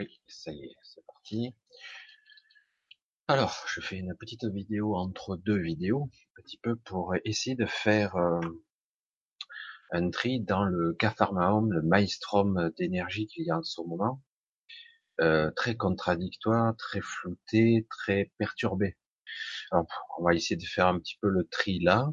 Oui, 0.00 0.18
ça 0.28 0.50
y 0.50 0.64
est, 0.64 0.76
c'est 0.82 1.04
parti. 1.04 1.54
Alors, 3.28 3.66
je 3.66 3.82
fais 3.82 3.98
une 3.98 4.16
petite 4.16 4.46
vidéo 4.46 4.96
entre 4.96 5.36
deux 5.36 5.58
vidéos, 5.58 6.08
un 6.38 6.42
petit 6.42 6.56
peu 6.56 6.74
pour 6.74 7.14
essayer 7.26 7.54
de 7.54 7.66
faire 7.66 8.16
euh, 8.16 8.40
un 9.92 10.08
tri 10.08 10.40
dans 10.40 10.64
le 10.64 10.94
Capharnaüm, 10.94 11.70
le 11.70 11.82
maelstrom 11.82 12.70
d'énergie 12.78 13.26
qu'il 13.26 13.44
y 13.44 13.50
a 13.50 13.58
en 13.58 13.62
ce 13.62 13.82
moment. 13.82 14.22
Euh, 15.20 15.50
très 15.50 15.76
contradictoire, 15.76 16.74
très 16.78 17.02
flouté, 17.02 17.86
très 17.90 18.32
perturbé. 18.38 18.96
Alors, 19.70 19.84
on 20.18 20.24
va 20.24 20.32
essayer 20.32 20.56
de 20.56 20.64
faire 20.64 20.86
un 20.86 20.98
petit 20.98 21.18
peu 21.20 21.28
le 21.28 21.46
tri 21.46 21.78
là, 21.78 22.08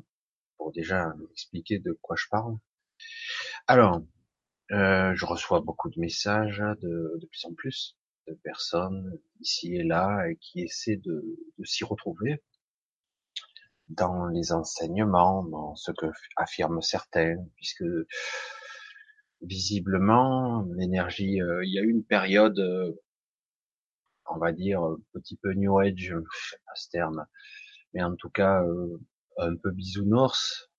pour 0.58 0.74
déjà 0.74 1.14
expliquer 1.32 1.80
de 1.80 1.98
quoi 2.02 2.18
je 2.18 2.26
parle. 2.30 2.58
Alors, 3.66 4.02
euh, 4.72 5.14
je 5.16 5.26
reçois 5.26 5.62
beaucoup 5.62 5.90
de 5.90 6.00
messages 6.00 6.64
de, 6.82 7.18
de 7.20 7.26
plus 7.26 7.46
en 7.46 7.54
plus 7.54 7.98
de 8.28 8.34
personnes 8.44 9.18
ici 9.40 9.76
et 9.76 9.84
là 9.84 10.28
et 10.30 10.36
qui 10.38 10.62
essaient 10.62 10.98
de, 10.98 11.24
de 11.58 11.66
s'y 11.66 11.86
retrouver 11.86 12.42
dans 13.90 14.28
les 14.28 14.52
enseignements, 14.52 15.44
dans 15.44 15.76
ce 15.76 15.92
que 15.92 16.08
affirment 16.36 16.82
certains, 16.82 17.38
puisque 17.56 17.86
visiblement 19.42 20.64
l'énergie, 20.76 21.42
euh, 21.42 21.64
il 21.64 21.74
y 21.74 21.80
a 21.80 21.84
eu 21.84 21.90
une 21.90 22.04
période, 22.04 22.60
euh, 22.60 22.92
on 24.30 24.38
va 24.38 24.52
dire 24.52 24.82
un 24.82 24.98
petit 25.14 25.38
peu 25.38 25.54
New 25.54 25.80
Age, 25.80 26.16
pas 26.66 26.76
ce 26.76 26.90
terme, 26.90 27.26
mais 27.94 28.04
en 28.04 28.16
tout 28.16 28.30
cas 28.30 28.64
euh, 28.64 29.00
un 29.38 29.56
peu 29.56 29.72
bisounours. 29.72 30.70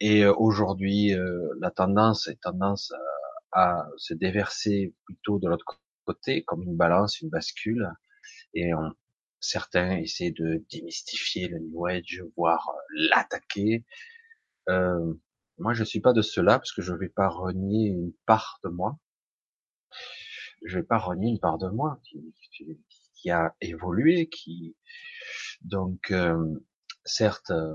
Et 0.00 0.26
aujourd'hui, 0.26 1.14
la 1.60 1.70
tendance 1.70 2.28
est 2.28 2.40
tendance 2.40 2.92
à, 3.52 3.78
à 3.78 3.88
se 3.96 4.14
déverser 4.14 4.94
plutôt 5.04 5.38
de 5.38 5.48
l'autre 5.48 5.80
côté, 6.04 6.42
comme 6.44 6.62
une 6.62 6.76
balance, 6.76 7.20
une 7.20 7.30
bascule, 7.30 7.90
et 8.54 8.74
on, 8.74 8.92
certains 9.40 9.96
essaient 9.98 10.32
de 10.32 10.64
démystifier 10.70 11.48
le 11.48 11.58
New 11.58 11.86
Age, 11.86 12.22
voire 12.36 12.68
euh, 12.68 13.08
l'attaquer. 13.10 13.84
Euh, 14.68 15.14
moi, 15.58 15.74
je 15.74 15.84
suis 15.84 16.00
pas 16.00 16.12
de 16.12 16.22
cela 16.22 16.58
parce 16.58 16.72
que 16.72 16.82
je 16.82 16.92
vais 16.92 17.08
pas 17.08 17.28
renier 17.28 17.88
une 17.88 18.12
part 18.26 18.60
de 18.64 18.68
moi. 18.68 18.98
Je 20.64 20.78
vais 20.78 20.84
pas 20.84 20.98
renier 20.98 21.30
une 21.30 21.40
part 21.40 21.58
de 21.58 21.68
moi 21.68 22.00
qui, 22.04 22.34
qui, 23.14 23.30
a 23.30 23.54
évolué, 23.60 24.28
qui 24.28 24.76
donc 25.62 26.10
euh, 26.10 26.60
certes 27.04 27.50
euh, 27.50 27.74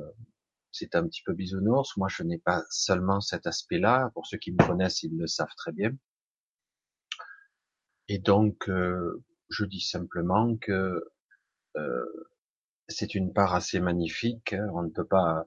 c'est 0.82 0.96
un 0.96 1.06
petit 1.08 1.22
peu 1.24 1.34
bisounours. 1.34 1.96
Moi, 1.98 2.08
je 2.10 2.24
n'ai 2.24 2.40
pas 2.40 2.64
seulement 2.72 3.22
cet 3.22 3.46
aspect-là. 3.46 4.10
Pour 4.16 4.26
ceux 4.26 4.40
qui 4.40 4.52
me 4.52 4.66
connaissent, 4.66 5.04
ils 5.04 5.16
le 5.16 5.28
savent 5.28 5.54
très 5.56 5.72
bien. 5.72 5.92
Et 8.08 8.18
donc, 8.18 8.68
euh, 8.68 9.24
je 9.50 9.64
dis 9.66 9.80
simplement 9.80 10.58
que 10.58 11.04
euh, 11.78 12.30
c'est 12.88 13.14
une 13.14 13.32
part 13.32 13.54
assez 13.54 13.80
magnifique. 13.80 14.56
On 14.74 14.82
ne 14.82 14.90
peut 14.90 15.06
pas 15.06 15.46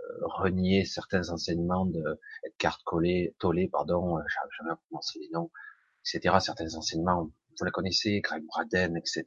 euh, 0.00 0.18
renier 0.22 0.84
certains 0.84 1.30
enseignements 1.30 1.86
de 1.86 2.20
Edgar 2.44 2.80
Tolle, 2.84 3.32
Tolle 3.40 3.68
pardon, 3.72 4.18
je 4.20 4.64
vais 4.68 4.74
commencer 4.88 5.18
les 5.18 5.30
noms, 5.30 5.50
etc. 6.06 6.36
Certains 6.40 6.76
enseignements, 6.76 7.24
vous 7.58 7.64
les 7.64 7.72
connaissez, 7.72 8.20
Greg 8.20 8.44
Braden, 8.46 8.96
etc., 8.96 9.24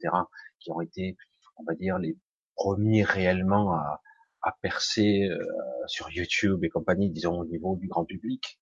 qui 0.58 0.72
ont 0.72 0.80
été, 0.80 1.18
on 1.58 1.64
va 1.64 1.74
dire, 1.74 1.98
les 1.98 2.16
premiers 2.56 3.04
réellement 3.04 3.74
à, 3.74 4.00
à 4.44 4.56
percer 4.62 5.28
euh, 5.30 5.44
sur 5.86 6.10
YouTube 6.10 6.64
et 6.64 6.68
compagnie, 6.68 7.10
disons 7.10 7.40
au 7.40 7.44
niveau 7.44 7.76
du 7.76 7.88
grand 7.88 8.04
public 8.04 8.58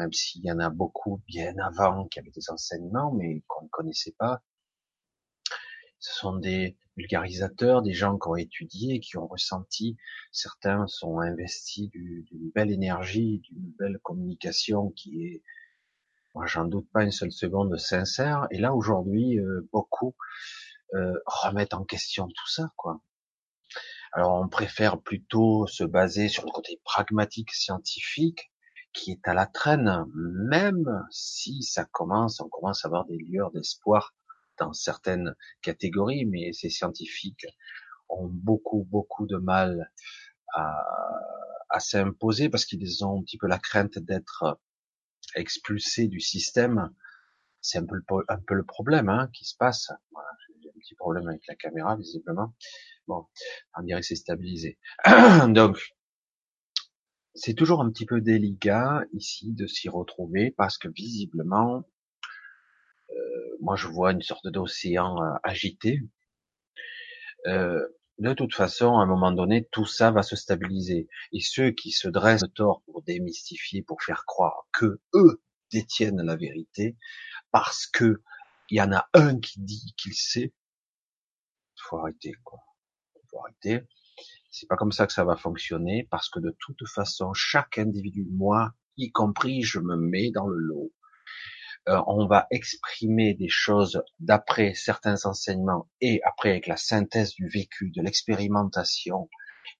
même 0.00 0.12
s'il 0.12 0.44
y 0.44 0.50
en 0.50 0.58
a 0.58 0.70
beaucoup 0.70 1.22
bien 1.26 1.54
avant 1.58 2.06
qui 2.08 2.18
avaient 2.18 2.30
des 2.30 2.50
enseignements, 2.50 3.12
mais 3.12 3.42
qu'on 3.46 3.64
ne 3.64 3.68
connaissait 3.68 4.14
pas. 4.18 4.42
Ce 5.98 6.14
sont 6.18 6.36
des 6.36 6.78
vulgarisateurs, 6.96 7.82
des 7.82 7.92
gens 7.92 8.18
qui 8.18 8.28
ont 8.28 8.36
étudié, 8.36 9.00
qui 9.00 9.18
ont 9.18 9.26
ressenti. 9.26 9.98
Certains 10.32 10.86
sont 10.86 11.20
investis 11.20 11.90
d'une 11.90 12.50
belle 12.54 12.72
énergie, 12.72 13.40
d'une 13.40 13.72
belle 13.78 13.98
communication 14.02 14.90
qui 14.90 15.26
est, 15.26 15.42
moi 16.34 16.46
j'en 16.46 16.64
doute 16.64 16.88
pas 16.92 17.04
une 17.04 17.10
seule 17.10 17.32
seconde, 17.32 17.76
sincère. 17.76 18.46
Et 18.50 18.58
là 18.58 18.74
aujourd'hui, 18.74 19.38
euh, 19.38 19.68
beaucoup 19.72 20.14
euh, 20.94 21.12
remettent 21.26 21.74
en 21.74 21.84
question 21.84 22.26
tout 22.26 22.48
ça, 22.48 22.72
quoi. 22.76 23.02
Alors 24.12 24.40
on 24.40 24.48
préfère 24.48 25.00
plutôt 25.00 25.66
se 25.66 25.84
baser 25.84 26.28
sur 26.28 26.44
le 26.44 26.50
côté 26.50 26.80
pragmatique, 26.84 27.52
scientifique, 27.52 28.50
qui 28.92 29.12
est 29.12 29.28
à 29.28 29.34
la 29.34 29.46
traîne, 29.46 30.04
même 30.14 31.06
si 31.10 31.62
ça 31.62 31.84
commence, 31.84 32.40
on 32.40 32.48
commence 32.48 32.84
à 32.84 32.88
avoir 32.88 33.06
des 33.06 33.16
lueurs 33.16 33.52
d'espoir 33.52 34.14
dans 34.58 34.72
certaines 34.72 35.34
catégories, 35.62 36.26
mais 36.26 36.52
ces 36.52 36.70
scientifiques 36.70 37.46
ont 38.08 38.28
beaucoup, 38.28 38.86
beaucoup 38.90 39.26
de 39.26 39.36
mal 39.36 39.92
à, 40.54 41.78
s'imposer 41.78 42.50
parce 42.50 42.64
qu'ils 42.64 43.04
ont 43.04 43.20
un 43.20 43.22
petit 43.22 43.38
peu 43.38 43.46
la 43.46 43.58
crainte 43.58 43.98
d'être 43.98 44.60
expulsés 45.36 46.08
du 46.08 46.20
système. 46.20 46.92
C'est 47.62 47.78
un 47.78 47.86
peu 47.86 48.02
un 48.28 48.38
peu 48.38 48.54
le 48.54 48.64
problème 48.64 49.08
hein, 49.08 49.30
qui 49.32 49.44
se 49.44 49.56
passe. 49.56 49.92
Voilà, 50.10 50.28
J'ai 50.62 50.68
un 50.68 50.78
petit 50.78 50.94
problème 50.96 51.28
avec 51.28 51.46
la 51.46 51.54
caméra, 51.54 51.96
visiblement. 51.96 52.54
Bon, 53.06 53.26
on 53.76 53.82
dirait 53.82 54.00
que 54.00 54.06
c'est 54.06 54.16
stabilisé. 54.16 54.78
Donc, 55.48 55.78
c'est 57.34 57.54
toujours 57.54 57.80
un 57.82 57.90
petit 57.90 58.06
peu 58.06 58.20
délicat 58.20 59.02
ici 59.12 59.52
de 59.52 59.66
s'y 59.66 59.88
retrouver 59.88 60.52
parce 60.56 60.78
que 60.78 60.88
visiblement, 60.88 61.84
euh, 63.10 63.56
moi 63.60 63.76
je 63.76 63.88
vois 63.88 64.12
une 64.12 64.22
sorte 64.22 64.48
d'océan 64.48 65.22
euh, 65.22 65.34
agité. 65.42 66.00
Euh, 67.46 67.86
de 68.18 68.34
toute 68.34 68.54
façon, 68.54 68.98
à 68.98 69.02
un 69.02 69.06
moment 69.06 69.32
donné, 69.32 69.66
tout 69.72 69.86
ça 69.86 70.10
va 70.10 70.22
se 70.22 70.36
stabiliser. 70.36 71.08
Et 71.32 71.40
ceux 71.40 71.70
qui 71.70 71.90
se 71.90 72.08
dressent 72.08 72.44
tort 72.54 72.82
pour 72.84 73.02
démystifier, 73.02 73.82
pour 73.82 74.02
faire 74.02 74.24
croire 74.26 74.66
que 74.72 75.00
eux 75.14 75.42
détiennent 75.72 76.22
la 76.22 76.36
vérité, 76.36 76.96
parce 77.50 77.86
que 77.86 78.22
il 78.68 78.76
y 78.76 78.82
en 78.82 78.92
a 78.92 79.08
un 79.14 79.38
qui 79.40 79.60
dit 79.60 79.94
qu'il 79.96 80.14
sait, 80.14 80.52
faut 81.76 81.98
arrêter 81.98 82.32
quoi. 82.44 82.60
C'est 84.50 84.66
pas 84.68 84.76
comme 84.76 84.92
ça 84.92 85.06
que 85.06 85.12
ça 85.12 85.24
va 85.24 85.36
fonctionner 85.36 86.08
parce 86.10 86.28
que 86.28 86.40
de 86.40 86.56
toute 86.58 86.86
façon, 86.88 87.32
chaque 87.34 87.78
individu, 87.78 88.26
moi 88.30 88.74
y 88.96 89.10
compris, 89.12 89.62
je 89.62 89.78
me 89.78 89.96
mets 89.96 90.30
dans 90.30 90.46
le 90.46 90.56
lot. 90.56 90.92
Euh, 91.88 92.02
on 92.06 92.26
va 92.26 92.46
exprimer 92.50 93.34
des 93.34 93.48
choses 93.48 94.02
d'après 94.18 94.74
certains 94.74 95.24
enseignements 95.24 95.88
et 96.00 96.20
après 96.24 96.50
avec 96.50 96.66
la 96.66 96.76
synthèse 96.76 97.34
du 97.34 97.48
vécu, 97.48 97.90
de 97.90 98.02
l'expérimentation 98.02 99.30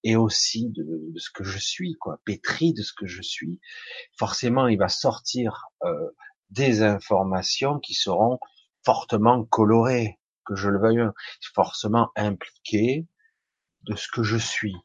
et 0.02 0.16
aussi 0.16 0.70
de, 0.70 0.82
de, 0.82 1.18
ce 1.18 1.30
que 1.30 1.44
je 1.44 1.58
suis, 1.58 1.96
quoi, 2.00 2.20
pétri 2.24 2.72
de 2.72 2.82
ce 2.82 2.92
que 2.94 3.06
je 3.06 3.20
suis. 3.20 3.60
Forcément, 4.18 4.66
il 4.68 4.78
va 4.78 4.88
sortir 4.88 5.66
euh, 5.84 6.10
des 6.48 6.82
informations 6.82 7.78
qui 7.78 7.92
seront 7.92 8.38
fortement 8.84 9.44
colorées, 9.44 10.18
que 10.46 10.56
je 10.56 10.68
le 10.68 10.80
veuille, 10.80 11.06
forcément 11.54 12.10
impliquées, 12.16 13.06
de 13.82 13.96
ce 13.96 14.08
que 14.08 14.22
je 14.22 14.36
suis. 14.36 14.76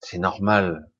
C'est 0.00 0.18
normal. 0.18 0.90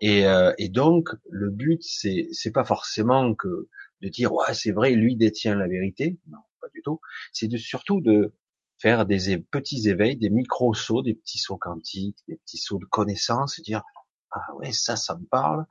Et, 0.00 0.26
euh, 0.26 0.52
et, 0.58 0.68
donc 0.68 1.10
le 1.30 1.50
but 1.50 1.80
c'est 1.82 2.28
c'est 2.32 2.50
pas 2.50 2.64
forcément 2.64 3.34
que 3.34 3.68
de 4.02 4.08
dire 4.08 4.32
ouais 4.32 4.52
c'est 4.52 4.72
vrai 4.72 4.90
lui 4.92 5.16
détient 5.16 5.54
la 5.54 5.68
vérité 5.68 6.18
non 6.26 6.38
pas 6.60 6.68
du 6.74 6.82
tout 6.82 7.00
c'est 7.32 7.46
de 7.46 7.56
surtout 7.56 8.00
de 8.00 8.34
faire 8.78 9.06
des 9.06 9.38
petits 9.38 9.88
éveils 9.88 10.16
des 10.16 10.30
micro 10.30 10.74
sauts 10.74 11.02
des 11.02 11.14
petits 11.14 11.38
sauts 11.38 11.58
quantiques 11.58 12.18
des 12.26 12.36
petits 12.36 12.58
sauts 12.58 12.78
de 12.78 12.86
connaissance 12.86 13.60
dire 13.60 13.82
ah 14.32 14.54
ouais 14.56 14.72
ça 14.72 14.96
ça 14.96 15.16
me 15.16 15.26
parle 15.26 15.64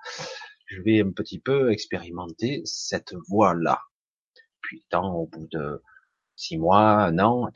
je 0.67 0.81
vais 0.81 1.01
un 1.01 1.11
petit 1.11 1.39
peu 1.39 1.71
expérimenter 1.71 2.61
cette 2.63 3.13
voie 3.27 3.53
là 3.53 3.81
puis 4.61 4.85
tant 4.89 5.13
au 5.13 5.27
bout 5.27 5.47
de 5.51 5.83
six 6.37 6.57
mois 6.57 7.03
un 7.03 7.19
an 7.19 7.49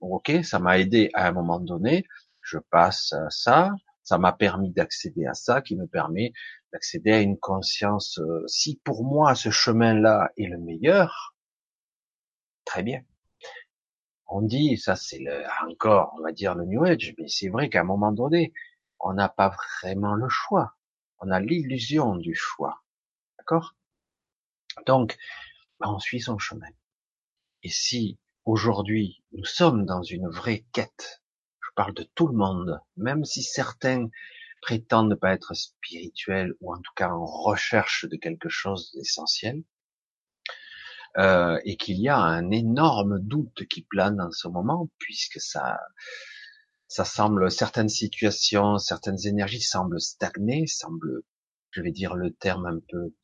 ok 0.00 0.40
ça 0.42 0.58
m'a 0.58 0.78
aidé 0.78 1.10
à 1.12 1.28
un 1.28 1.32
moment 1.32 1.60
donné 1.60 2.06
je 2.48 2.58
passe 2.58 3.12
à 3.12 3.30
ça, 3.30 3.72
ça 4.02 4.18
m'a 4.18 4.32
permis 4.32 4.70
d'accéder 4.70 5.26
à 5.26 5.34
ça, 5.34 5.60
qui 5.60 5.76
me 5.76 5.86
permet 5.86 6.32
d'accéder 6.72 7.12
à 7.12 7.20
une 7.20 7.38
conscience. 7.38 8.18
Euh, 8.18 8.44
si 8.46 8.80
pour 8.84 9.04
moi 9.04 9.34
ce 9.34 9.50
chemin-là 9.50 10.30
est 10.38 10.46
le 10.46 10.58
meilleur, 10.58 11.36
très 12.64 12.82
bien. 12.82 13.02
On 14.26 14.42
dit, 14.42 14.78
ça 14.78 14.96
c'est 14.96 15.18
le, 15.18 15.44
encore, 15.70 16.14
on 16.18 16.22
va 16.22 16.32
dire 16.32 16.54
le 16.54 16.64
New 16.64 16.84
Age, 16.84 17.14
mais 17.18 17.28
c'est 17.28 17.48
vrai 17.48 17.68
qu'à 17.68 17.80
un 17.80 17.84
moment 17.84 18.12
donné, 18.12 18.52
on 19.00 19.12
n'a 19.12 19.28
pas 19.28 19.54
vraiment 19.82 20.14
le 20.14 20.28
choix. 20.28 20.74
On 21.20 21.30
a 21.30 21.40
l'illusion 21.40 22.16
du 22.16 22.34
choix. 22.34 22.82
D'accord? 23.38 23.76
Donc, 24.86 25.16
on 25.80 25.98
suit 25.98 26.20
son 26.20 26.38
chemin. 26.38 26.68
Et 27.62 27.68
si 27.68 28.18
aujourd'hui 28.44 29.22
nous 29.32 29.44
sommes 29.44 29.84
dans 29.84 30.02
une 30.02 30.28
vraie 30.28 30.64
quête 30.72 31.22
parle 31.78 31.94
de 31.94 32.06
tout 32.16 32.28
le 32.28 32.36
monde, 32.36 32.80
même 32.96 33.24
si 33.24 33.42
certains 33.42 34.08
prétendent 34.62 35.10
ne 35.10 35.14
pas 35.14 35.32
être 35.34 35.54
spirituels 35.54 36.54
ou 36.60 36.74
en 36.74 36.78
tout 36.78 36.92
cas 36.96 37.10
en 37.10 37.24
recherche 37.24 38.06
de 38.12 38.16
quelque 38.16 38.50
chose 38.50 38.92
d'essentiel. 38.94 39.64
euh, 41.18 41.58
et 41.64 41.76
qu'il 41.76 41.98
y 42.00 42.08
a 42.08 42.18
un 42.18 42.50
énorme 42.50 43.18
doute 43.20 43.66
qui 43.68 43.82
plane 43.82 44.20
en 44.20 44.30
ce 44.30 44.48
moment, 44.48 44.88
puisque 44.98 45.40
ça, 45.40 45.78
ça 46.88 47.04
semble, 47.04 47.50
certaines 47.50 47.88
situations, 47.88 48.78
certaines 48.78 49.26
énergies 49.26 49.60
semblent 49.60 50.00
stagner, 50.00 50.66
semblent, 50.66 51.22
je 51.70 51.82
vais 51.82 51.92
dire 51.92 52.14
le 52.14 52.32
terme 52.32 52.66
un 52.66 52.80
peu 52.90 53.14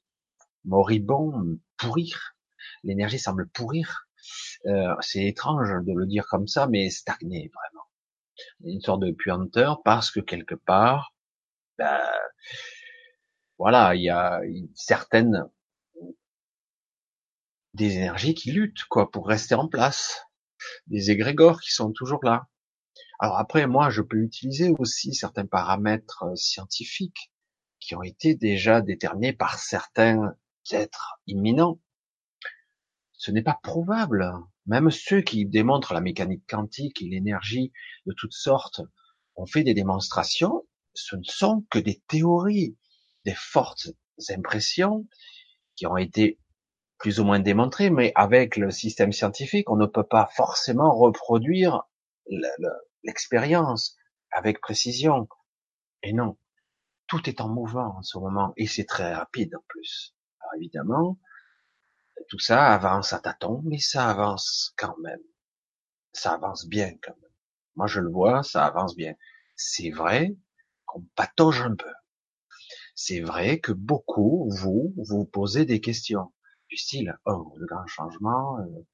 moribond, 0.64 1.58
pourrir. 1.76 2.36
L'énergie 2.84 3.18
semble 3.18 3.48
pourrir. 3.50 4.06
Euh, 4.66 4.94
c'est 5.00 5.24
étrange 5.26 5.70
de 5.84 5.92
le 5.94 6.06
dire 6.06 6.26
comme 6.28 6.48
ça, 6.48 6.66
mais 6.68 6.90
stagner 6.90 7.50
vraiment. 7.54 7.83
Une 8.64 8.80
sorte 8.80 9.00
de 9.00 9.12
puanteur 9.12 9.82
parce 9.82 10.10
que 10.10 10.20
quelque 10.20 10.54
part, 10.54 11.14
ben, 11.78 12.00
voilà, 13.58 13.94
il 13.94 14.02
y 14.02 14.10
a 14.10 14.40
une 14.44 14.68
certaine 14.74 15.48
des 17.74 17.96
énergies 17.96 18.34
qui 18.34 18.52
luttent 18.52 18.84
quoi 18.84 19.10
pour 19.10 19.26
rester 19.26 19.54
en 19.54 19.68
place, 19.68 20.24
des 20.86 21.10
égrégores 21.10 21.60
qui 21.60 21.72
sont 21.72 21.92
toujours 21.92 22.24
là. 22.24 22.48
Alors 23.18 23.38
après, 23.38 23.66
moi, 23.66 23.90
je 23.90 24.02
peux 24.02 24.18
utiliser 24.18 24.72
aussi 24.78 25.14
certains 25.14 25.46
paramètres 25.46 26.24
euh, 26.24 26.36
scientifiques 26.36 27.32
qui 27.80 27.94
ont 27.94 28.02
été 28.02 28.34
déjà 28.34 28.80
déterminés 28.80 29.32
par 29.32 29.58
certains 29.58 30.34
êtres 30.70 31.20
imminents. 31.26 31.80
Ce 33.12 33.30
n'est 33.30 33.42
pas 33.42 33.58
probable. 33.62 34.30
Même 34.66 34.90
ceux 34.90 35.20
qui 35.20 35.46
démontrent 35.46 35.94
la 35.94 36.00
mécanique 36.00 36.44
quantique 36.48 37.02
et 37.02 37.08
l'énergie 37.08 37.72
de 38.06 38.14
toutes 38.16 38.32
sortes 38.32 38.80
ont 39.36 39.46
fait 39.46 39.62
des 39.62 39.74
démonstrations. 39.74 40.66
Ce 40.94 41.16
ne 41.16 41.24
sont 41.24 41.66
que 41.70 41.78
des 41.78 42.02
théories, 42.08 42.78
des 43.24 43.34
fortes 43.34 43.88
impressions 44.30 45.06
qui 45.76 45.86
ont 45.86 45.96
été 45.96 46.38
plus 46.98 47.20
ou 47.20 47.24
moins 47.24 47.40
démontrées, 47.40 47.90
mais 47.90 48.12
avec 48.14 48.56
le 48.56 48.70
système 48.70 49.12
scientifique, 49.12 49.68
on 49.70 49.76
ne 49.76 49.86
peut 49.86 50.06
pas 50.06 50.30
forcément 50.34 50.94
reproduire 50.96 51.82
l'expérience 53.02 53.96
avec 54.30 54.60
précision. 54.60 55.28
Et 56.02 56.12
non, 56.12 56.38
tout 57.06 57.28
est 57.28 57.40
en 57.40 57.48
mouvement 57.48 57.96
en 57.98 58.02
ce 58.02 58.18
moment, 58.18 58.52
et 58.56 58.66
c'est 58.66 58.84
très 58.84 59.12
rapide 59.12 59.54
en 59.56 59.64
plus. 59.68 60.14
Alors 60.40 60.54
évidemment, 60.56 61.18
tout 62.28 62.38
ça 62.38 62.72
avance 62.72 63.12
à 63.12 63.20
tâtons, 63.20 63.62
mais 63.64 63.78
ça 63.78 64.08
avance 64.08 64.74
quand 64.76 64.96
même. 64.98 65.22
Ça 66.12 66.32
avance 66.32 66.66
bien 66.66 66.92
quand 67.02 67.16
même. 67.20 67.30
Moi 67.76 67.86
je 67.86 68.00
le 68.00 68.10
vois, 68.10 68.42
ça 68.42 68.66
avance 68.66 68.96
bien. 68.96 69.14
C'est 69.56 69.90
vrai 69.90 70.36
qu'on 70.86 71.02
patauge 71.16 71.60
un 71.60 71.74
peu. 71.74 71.92
C'est 72.94 73.20
vrai 73.20 73.60
que 73.60 73.72
beaucoup, 73.72 74.48
vous, 74.50 74.94
vous 74.96 75.24
posez 75.24 75.64
des 75.64 75.80
questions 75.80 76.32
du 76.68 76.76
style, 76.76 77.18
oh, 77.26 77.52
le 77.56 77.66
grand 77.66 77.86
changement, 77.86 78.58
euh, 78.60 78.86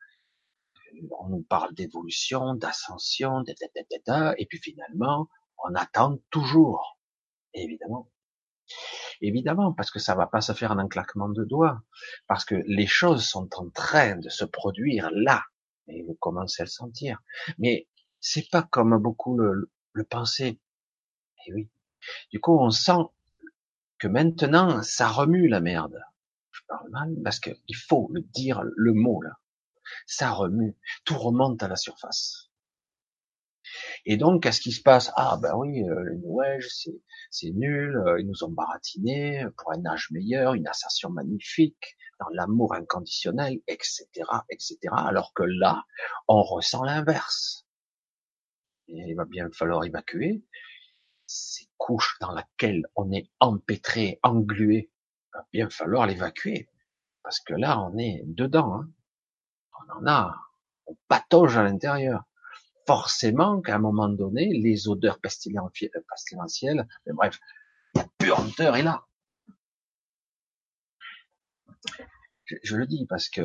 on 1.19 1.29
nous 1.29 1.43
parle 1.43 1.75
d'évolution, 1.75 2.55
d'ascension, 2.55 3.45
et 3.45 4.47
puis 4.47 4.59
finalement, 4.59 5.29
on 5.65 5.75
attend 5.75 6.19
toujours, 6.31 6.99
évidemment. 7.55 8.11
Évidemment, 9.21 9.73
parce 9.73 9.91
que 9.91 9.99
ça 9.99 10.15
va 10.15 10.27
pas 10.27 10.41
se 10.41 10.53
faire 10.53 10.73
en 10.73 10.79
un 10.79 10.89
claquement 10.89 11.29
de 11.29 11.45
doigts, 11.45 11.83
parce 12.27 12.45
que 12.45 12.57
les 12.67 12.87
choses 12.87 13.25
sont 13.25 13.49
en 13.57 13.69
train 13.71 14.17
de 14.17 14.29
se 14.29 14.45
produire 14.45 15.11
là, 15.13 15.43
et 15.89 16.03
vous 16.03 16.15
commencez 16.15 16.63
à 16.63 16.65
le 16.65 16.71
sentir. 16.71 17.19
Mais 17.59 17.89
c'est 18.21 18.49
pas 18.51 18.63
comme 18.63 18.97
beaucoup 18.99 19.39
le, 19.39 19.71
le 19.93 20.05
pensaient. 20.05 20.59
Et 21.47 21.55
oui. 21.55 21.71
Du 22.31 22.41
coup, 22.41 22.59
on 22.59 22.71
sent 22.71 23.03
que 23.99 24.09
maintenant, 24.09 24.83
ça 24.83 25.09
remue 25.09 25.49
la 25.49 25.61
merde. 25.61 26.01
Je 26.53 26.61
parle 26.69 26.91
mal 26.91 27.15
parce 27.23 27.41
qu'il 27.41 27.77
faut 27.77 28.09
le 28.13 28.23
dire 28.23 28.63
le 28.63 28.93
mot 28.95 29.21
là 29.23 29.33
ça 30.07 30.31
remue, 30.31 30.77
tout 31.05 31.19
remonte 31.19 31.63
à 31.63 31.69
la 31.69 31.77
surface. 31.77 32.50
Et 34.07 34.17
donc, 34.17 34.43
qu'est-ce 34.43 34.61
qui 34.61 34.73
se 34.73 34.83
passe? 34.83 35.13
Ah 35.17 35.39
ben 35.41 35.55
oui, 35.57 35.83
euh, 35.83 36.05
les 36.11 36.19
nuages, 36.19 36.69
c'est, 37.31 37.51
nul, 37.51 37.97
euh, 37.97 38.21
ils 38.21 38.27
nous 38.27 38.45
ont 38.45 38.51
baratiné 38.51 39.45
pour 39.57 39.73
un 39.73 39.85
âge 39.87 40.09
meilleur, 40.11 40.55
une 40.55 40.67
ascension 40.67 41.11
magnifique, 41.11 41.97
dans 42.19 42.29
l'amour 42.33 42.75
inconditionnel, 42.75 43.61
etc., 43.67 44.07
etc. 44.51 44.79
Alors 44.93 45.33
que 45.35 45.43
là, 45.43 45.85
on 46.29 46.43
ressent 46.43 46.85
l'inverse. 46.85 47.67
Il 48.89 49.15
va 49.15 49.25
bien 49.25 49.49
falloir 49.53 49.85
évacuer 49.85 50.43
ces 51.27 51.69
couches 51.77 52.17
dans 52.21 52.35
lesquelles 52.35 52.85
on 52.97 53.13
est 53.13 53.31
empêtré, 53.39 54.19
englué. 54.23 54.91
Il 54.93 55.39
va 55.39 55.47
bien 55.53 55.71
falloir 55.71 56.07
l'évacuer. 56.07 56.69
Parce 57.23 57.39
que 57.41 57.55
là, 57.55 57.81
on 57.81 57.97
est 57.99 58.23
dedans. 58.25 58.75
Hein 58.75 58.91
on 59.89 59.99
en 59.99 60.07
a, 60.07 60.37
on 60.87 60.97
patauge 61.09 61.57
à 61.57 61.63
l'intérieur. 61.63 62.25
Forcément 62.87 63.61
qu'à 63.61 63.77
un 63.77 63.79
moment 63.79 64.09
donné, 64.09 64.53
les 64.53 64.89
odeurs 64.89 65.21
pestilentielles, 65.21 66.89
mais 67.07 67.13
bref, 67.13 67.39
la 67.95 68.07
puanteur 68.19 68.77
est 68.77 68.83
là. 68.83 69.05
Je, 72.63 72.77
le 72.77 72.87
dis 72.87 73.07
parce 73.07 73.29
que 73.29 73.43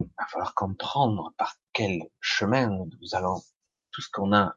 il 0.00 0.08
va 0.18 0.26
falloir 0.26 0.54
comprendre 0.54 1.32
par 1.36 1.56
quel 1.72 2.00
chemin 2.20 2.68
nous 2.68 3.14
allons, 3.14 3.42
tout 3.92 4.00
ce 4.00 4.10
qu'on 4.10 4.32
a, 4.32 4.56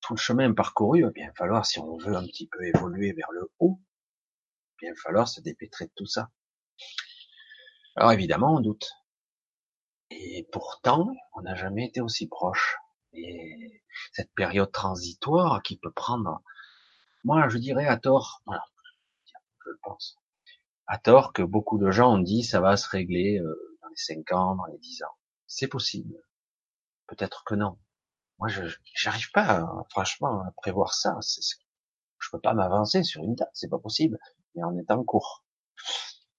tout 0.00 0.14
le 0.14 0.18
chemin 0.18 0.52
parcouru, 0.54 1.04
il 1.14 1.26
va 1.26 1.32
falloir, 1.34 1.66
si 1.66 1.78
on 1.78 1.98
veut 1.98 2.16
un 2.16 2.24
petit 2.26 2.46
peu 2.46 2.64
évoluer 2.64 3.12
vers 3.12 3.30
le 3.32 3.50
haut, 3.58 3.80
il 4.82 4.88
va 4.88 4.94
falloir 4.96 5.28
se 5.28 5.40
dépêtrer 5.40 5.86
de 5.86 5.92
tout 5.94 6.06
ça. 6.06 6.30
Alors 7.96 8.12
évidemment, 8.12 8.54
on 8.54 8.60
doute. 8.60 8.90
Et 10.10 10.48
pourtant, 10.52 11.12
on 11.34 11.42
n'a 11.42 11.54
jamais 11.54 11.86
été 11.86 12.00
aussi 12.00 12.28
proche. 12.28 12.78
Et 13.12 13.82
cette 14.12 14.32
période 14.34 14.70
transitoire 14.70 15.62
qui 15.62 15.76
peut 15.76 15.90
prendre, 15.90 16.42
moi 17.24 17.48
je 17.48 17.58
dirais 17.58 17.86
à 17.86 17.96
tort, 17.96 18.42
voilà, 18.46 18.64
je 19.64 19.70
le 19.70 19.78
pense, 19.82 20.16
à 20.86 20.98
tort 20.98 21.32
que 21.32 21.42
beaucoup 21.42 21.78
de 21.78 21.90
gens 21.90 22.14
ont 22.14 22.18
dit 22.18 22.44
ça 22.44 22.60
va 22.60 22.76
se 22.76 22.88
régler 22.88 23.38
euh, 23.38 23.78
dans 23.82 23.88
les 23.88 23.96
5 23.96 24.32
ans, 24.32 24.56
dans 24.56 24.66
les 24.66 24.78
10 24.78 25.02
ans. 25.04 25.16
C'est 25.46 25.68
possible. 25.68 26.14
Peut-être 27.06 27.44
que 27.44 27.54
non. 27.54 27.78
Moi, 28.38 28.48
je 28.48 28.62
j'arrive 28.94 29.30
pas, 29.32 29.68
franchement, 29.90 30.42
à 30.42 30.52
prévoir 30.56 30.94
ça. 30.94 31.18
Je 32.18 32.28
peux 32.30 32.40
pas 32.40 32.54
m'avancer 32.54 33.02
sur 33.02 33.22
une 33.22 33.34
date, 33.34 33.50
c'est 33.52 33.68
pas 33.68 33.78
possible. 33.78 34.18
Mais 34.54 34.62
on 34.64 34.78
est 34.78 34.90
en 34.90 35.04
cours. 35.04 35.44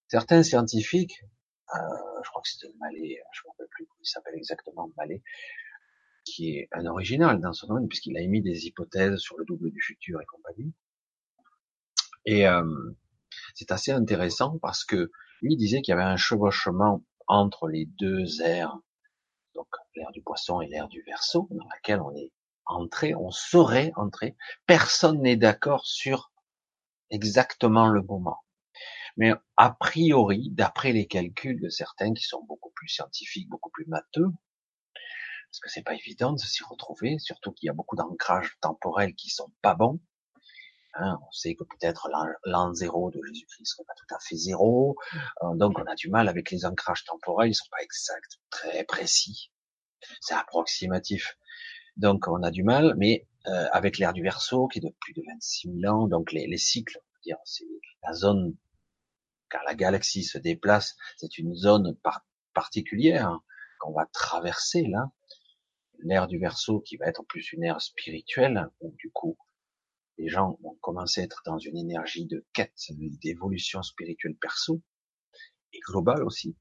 Certains 0.07 0.43
scientifiques 0.43 1.21
euh, 1.73 2.21
je 2.23 2.29
crois 2.29 2.41
que 2.41 2.49
c'était 2.49 2.73
Mallet, 2.79 3.23
je 3.31 3.41
ne 3.41 3.47
me 3.47 3.51
rappelle 3.51 3.67
plus 3.69 3.85
comment 3.85 4.01
il 4.01 4.07
s'appelle 4.07 4.35
exactement, 4.35 4.91
Mallet, 4.97 5.23
qui 6.23 6.57
est 6.57 6.67
un 6.71 6.85
original 6.85 7.39
dans 7.39 7.53
ce 7.53 7.65
domaine, 7.65 7.87
puisqu'il 7.87 8.17
a 8.17 8.21
émis 8.21 8.41
des 8.41 8.67
hypothèses 8.67 9.17
sur 9.17 9.37
le 9.37 9.45
double 9.45 9.71
du 9.71 9.81
futur 9.81 10.21
et 10.21 10.25
compagnie. 10.25 10.73
Et 12.25 12.47
euh, 12.47 12.63
c'est 13.55 13.71
assez 13.71 13.91
intéressant 13.91 14.59
parce 14.59 14.83
que 14.83 15.11
lui 15.41 15.57
disait 15.57 15.81
qu'il 15.81 15.91
y 15.91 15.97
avait 15.97 16.03
un 16.03 16.17
chevauchement 16.17 17.03
entre 17.27 17.67
les 17.67 17.85
deux 17.85 18.41
ères, 18.41 18.77
donc 19.55 19.67
l'ère 19.95 20.11
du 20.11 20.21
poisson 20.21 20.61
et 20.61 20.67
l'ère 20.67 20.87
du 20.87 21.01
verso, 21.03 21.47
dans 21.51 21.67
laquelle 21.73 22.01
on 22.01 22.15
est 22.15 22.31
entré, 22.65 23.15
on 23.15 23.31
saurait 23.31 23.91
entrer. 23.95 24.35
Personne 24.65 25.21
n'est 25.21 25.37
d'accord 25.37 25.85
sur 25.85 26.31
exactement 27.09 27.87
le 27.87 28.01
moment. 28.01 28.37
Mais 29.17 29.33
a 29.57 29.71
priori, 29.71 30.49
d'après 30.51 30.93
les 30.93 31.05
calculs 31.05 31.59
de 31.59 31.69
certains 31.69 32.13
qui 32.13 32.23
sont 32.23 32.43
beaucoup 32.43 32.71
plus 32.73 32.87
scientifiques, 32.87 33.49
beaucoup 33.49 33.69
plus 33.69 33.85
matheux, 33.87 34.29
parce 35.51 35.59
que 35.59 35.69
c'est 35.69 35.83
pas 35.83 35.95
évident 35.95 36.31
de 36.31 36.39
s'y 36.39 36.63
retrouver, 36.63 37.19
surtout 37.19 37.51
qu'il 37.51 37.67
y 37.67 37.69
a 37.69 37.73
beaucoup 37.73 37.97
d'ancrages 37.97 38.57
temporels 38.61 39.13
qui 39.15 39.29
sont 39.29 39.51
pas 39.61 39.75
bons. 39.75 39.99
Hein, 40.93 41.19
on 41.27 41.31
sait 41.31 41.55
que 41.55 41.65
peut-être 41.65 42.09
l'an 42.45 42.73
zéro 42.73 43.11
de 43.11 43.21
Jésus-Christ 43.21 43.65
serait 43.65 43.83
pas 43.85 43.93
tout 43.95 44.15
à 44.15 44.19
fait 44.19 44.37
zéro, 44.37 44.95
euh, 45.43 45.55
donc 45.55 45.77
on 45.77 45.83
a 45.83 45.95
du 45.95 46.09
mal 46.09 46.29
avec 46.29 46.51
les 46.51 46.65
ancrages 46.65 47.03
temporels, 47.03 47.49
ils 47.49 47.55
sont 47.55 47.69
pas 47.69 47.81
exacts, 47.81 48.39
très 48.49 48.83
précis, 48.85 49.51
c'est 50.21 50.33
approximatif. 50.33 51.37
Donc 51.97 52.27
on 52.27 52.43
a 52.43 52.51
du 52.51 52.63
mal, 52.63 52.95
mais 52.97 53.27
euh, 53.47 53.67
avec 53.73 53.97
l'ère 53.97 54.13
du 54.13 54.23
Verseau 54.23 54.67
qui 54.67 54.79
est 54.79 54.81
de 54.81 54.93
plus 55.01 55.13
de 55.13 55.21
26 55.33 55.79
000 55.81 55.93
ans, 55.93 56.07
donc 56.07 56.31
les, 56.31 56.47
les 56.47 56.57
cycles, 56.57 56.99
dire 57.23 57.37
c'est 57.43 57.67
la 58.03 58.13
zone 58.13 58.55
car 59.49 59.63
la 59.65 59.75
galaxie 59.75 60.23
se 60.23 60.37
déplace, 60.37 60.95
c'est 61.17 61.37
une 61.37 61.55
zone 61.55 61.97
particulière 62.53 63.39
qu'on 63.79 63.91
va 63.91 64.05
traverser 64.13 64.83
là, 64.83 65.11
l'ère 66.03 66.27
du 66.27 66.39
Verseau 66.39 66.79
qui 66.81 66.97
va 66.97 67.07
être 67.07 67.23
plus 67.23 67.53
une 67.53 67.63
ère 67.63 67.81
spirituelle, 67.81 68.69
où 68.79 68.91
du 68.97 69.11
coup 69.11 69.37
les 70.17 70.29
gens 70.29 70.57
vont 70.61 70.77
commencer 70.81 71.21
à 71.21 71.23
être 71.23 71.41
dans 71.45 71.57
une 71.57 71.77
énergie 71.77 72.25
de 72.25 72.45
quête, 72.53 72.77
d'évolution 73.23 73.81
spirituelle 73.81 74.35
perso 74.35 74.81
et 75.73 75.79
globale 75.79 76.23
aussi. 76.23 76.55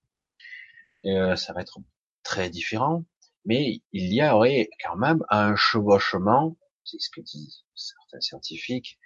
Euh, 1.04 1.36
ça 1.36 1.52
va 1.52 1.60
être 1.62 1.78
très 2.22 2.50
différent, 2.50 3.04
mais 3.44 3.82
il 3.92 4.12
y 4.14 4.22
aurait 4.22 4.70
quand 4.84 4.96
même 4.96 5.24
un 5.28 5.56
chevauchement, 5.56 6.56
c'est 6.84 7.00
ce 7.00 7.10
que 7.10 7.20
disent 7.20 7.64
certains 7.74 8.20
scientifiques, 8.20 8.98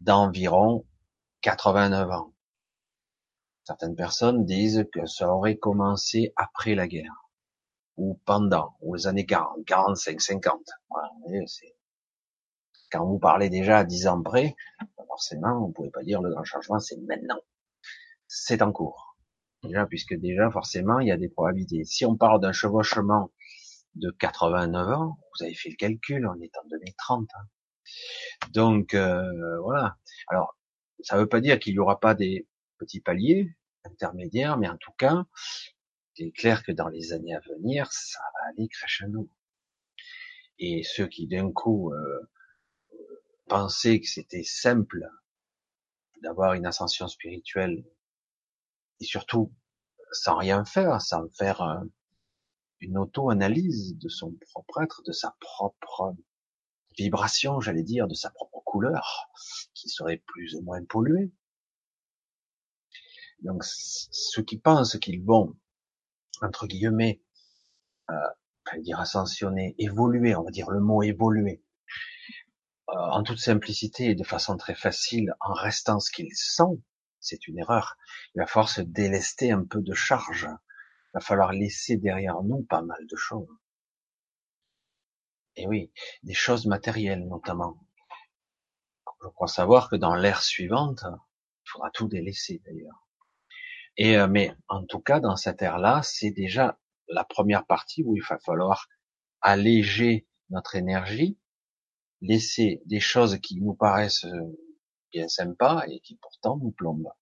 d'environ 0.00 0.86
89 1.42 2.10
ans. 2.10 2.34
Certaines 3.64 3.96
personnes 3.96 4.44
disent 4.44 4.86
que 4.92 5.06
ça 5.06 5.28
aurait 5.28 5.58
commencé 5.58 6.32
après 6.36 6.74
la 6.74 6.88
guerre, 6.88 7.27
ou 7.98 8.18
pendant, 8.24 8.76
ou 8.80 8.94
les 8.94 9.06
années 9.06 9.26
40, 9.26 9.66
45, 9.66 10.20
50. 10.20 10.60
Voilà, 10.88 11.10
quand 12.90 13.04
vous 13.04 13.18
parlez 13.18 13.50
déjà 13.50 13.78
à 13.78 13.84
10 13.84 14.06
ans 14.06 14.22
près, 14.22 14.56
forcément, 15.06 15.68
ne 15.68 15.72
pouvait 15.72 15.90
pas 15.90 16.02
dire 16.02 16.22
le 16.22 16.30
grand 16.30 16.44
changement, 16.44 16.78
c'est 16.78 16.96
maintenant. 16.96 17.40
C'est 18.28 18.62
en 18.62 18.72
cours. 18.72 19.16
Déjà, 19.62 19.86
puisque 19.86 20.14
déjà, 20.14 20.50
forcément, 20.50 21.00
il 21.00 21.08
y 21.08 21.10
a 21.10 21.16
des 21.16 21.28
probabilités. 21.28 21.84
Si 21.84 22.06
on 22.06 22.16
parle 22.16 22.40
d'un 22.40 22.52
chevauchement 22.52 23.32
de 23.96 24.10
89 24.10 24.88
ans, 24.88 25.18
vous 25.34 25.44
avez 25.44 25.54
fait 25.54 25.70
le 25.70 25.76
calcul, 25.76 26.26
on 26.26 26.40
est 26.40 26.56
en 26.56 26.68
2030. 26.68 27.28
Hein. 27.34 27.40
Donc, 28.52 28.94
euh, 28.94 29.60
voilà. 29.62 29.96
Alors, 30.28 30.56
ça 31.00 31.16
ne 31.16 31.22
veut 31.22 31.28
pas 31.28 31.40
dire 31.40 31.58
qu'il 31.58 31.72
n'y 31.74 31.78
aura 31.80 31.98
pas 31.98 32.14
des 32.14 32.46
petits 32.78 33.00
paliers 33.00 33.50
intermédiaires, 33.84 34.56
mais 34.56 34.68
en 34.68 34.76
tout 34.76 34.92
cas, 34.98 35.24
il 36.18 36.28
est 36.28 36.32
clair 36.32 36.62
que 36.62 36.72
dans 36.72 36.88
les 36.88 37.12
années 37.12 37.34
à 37.34 37.40
venir, 37.40 37.90
ça 37.92 38.20
va 38.20 38.50
aller 38.50 38.68
crescendo. 38.68 39.28
Et 40.58 40.82
ceux 40.82 41.06
qui 41.06 41.26
d'un 41.26 41.52
coup 41.52 41.92
euh, 41.92 42.30
pensaient 43.46 44.00
que 44.00 44.08
c'était 44.08 44.42
simple 44.42 45.08
d'avoir 46.22 46.54
une 46.54 46.66
ascension 46.66 47.06
spirituelle 47.06 47.84
et 49.00 49.04
surtout 49.04 49.52
sans 50.12 50.36
rien 50.36 50.64
faire, 50.64 51.00
sans 51.00 51.28
faire 51.30 51.62
euh, 51.62 51.84
une 52.80 52.98
auto-analyse 52.98 53.96
de 53.98 54.08
son 54.08 54.34
propre 54.52 54.82
être, 54.82 55.02
de 55.06 55.12
sa 55.12 55.36
propre 55.40 56.16
vibration, 56.96 57.60
j'allais 57.60 57.82
dire, 57.82 58.08
de 58.08 58.14
sa 58.14 58.30
propre 58.30 58.60
couleur, 58.64 59.30
qui 59.74 59.88
serait 59.88 60.22
plus 60.26 60.54
ou 60.56 60.62
moins 60.62 60.84
polluée. 60.84 61.32
Donc, 63.42 63.62
ceux 63.64 64.42
qui 64.42 64.58
pensent 64.58 64.98
qu'ils 64.98 65.24
vont, 65.24 65.56
entre 66.44 66.66
guillemets, 66.66 67.20
euh, 68.10 68.14
dire 68.78 69.00
ascensionner, 69.00 69.74
évoluer, 69.78 70.34
on 70.34 70.42
va 70.42 70.50
dire 70.50 70.70
le 70.70 70.80
mot 70.80 71.02
évoluer, 71.02 71.62
euh, 72.90 72.92
en 72.94 73.22
toute 73.22 73.38
simplicité 73.38 74.10
et 74.10 74.14
de 74.14 74.24
façon 74.24 74.56
très 74.56 74.74
facile, 74.74 75.34
en 75.40 75.52
restant 75.52 76.00
ce 76.00 76.10
qu'ils 76.10 76.34
sont, 76.34 76.80
c'est 77.20 77.46
une 77.46 77.58
erreur. 77.58 77.96
Il 78.34 78.40
va 78.40 78.46
falloir 78.46 78.68
se 78.68 78.80
délester 78.80 79.50
un 79.50 79.64
peu 79.64 79.82
de 79.82 79.94
charge. 79.94 80.48
Il 80.48 81.10
va 81.14 81.20
falloir 81.20 81.52
laisser 81.52 81.96
derrière 81.96 82.42
nous 82.42 82.62
pas 82.62 82.82
mal 82.82 83.06
de 83.06 83.16
choses. 83.16 83.48
Et 85.56 85.66
oui, 85.66 85.92
des 86.22 86.34
choses 86.34 86.66
matérielles 86.66 87.26
notamment. 87.26 87.78
Je 89.22 89.28
crois 89.28 89.48
savoir 89.48 89.90
que 89.90 89.96
dans 89.96 90.14
l'ère 90.14 90.42
suivante, 90.42 91.04
il 91.04 91.70
faudra 91.70 91.90
tout 91.90 92.06
délaisser 92.06 92.62
d'ailleurs. 92.64 93.07
Et 93.98 94.16
euh, 94.16 94.28
mais 94.28 94.54
en 94.68 94.84
tout 94.84 95.00
cas, 95.00 95.20
dans 95.20 95.36
cette 95.36 95.60
ère-là, 95.60 96.00
c'est 96.02 96.30
déjà 96.30 96.78
la 97.08 97.24
première 97.24 97.66
partie 97.66 98.02
où 98.02 98.16
il 98.16 98.22
va 98.22 98.38
falloir 98.38 98.88
alléger 99.40 100.26
notre 100.50 100.76
énergie, 100.76 101.38
laisser 102.22 102.80
des 102.86 103.00
choses 103.00 103.38
qui 103.40 103.60
nous 103.60 103.74
paraissent 103.74 104.26
bien 105.12 105.28
sympas 105.28 105.84
et 105.88 106.00
qui 106.00 106.16
pourtant 106.16 106.56
nous 106.56 106.72
plombent. 106.72 107.12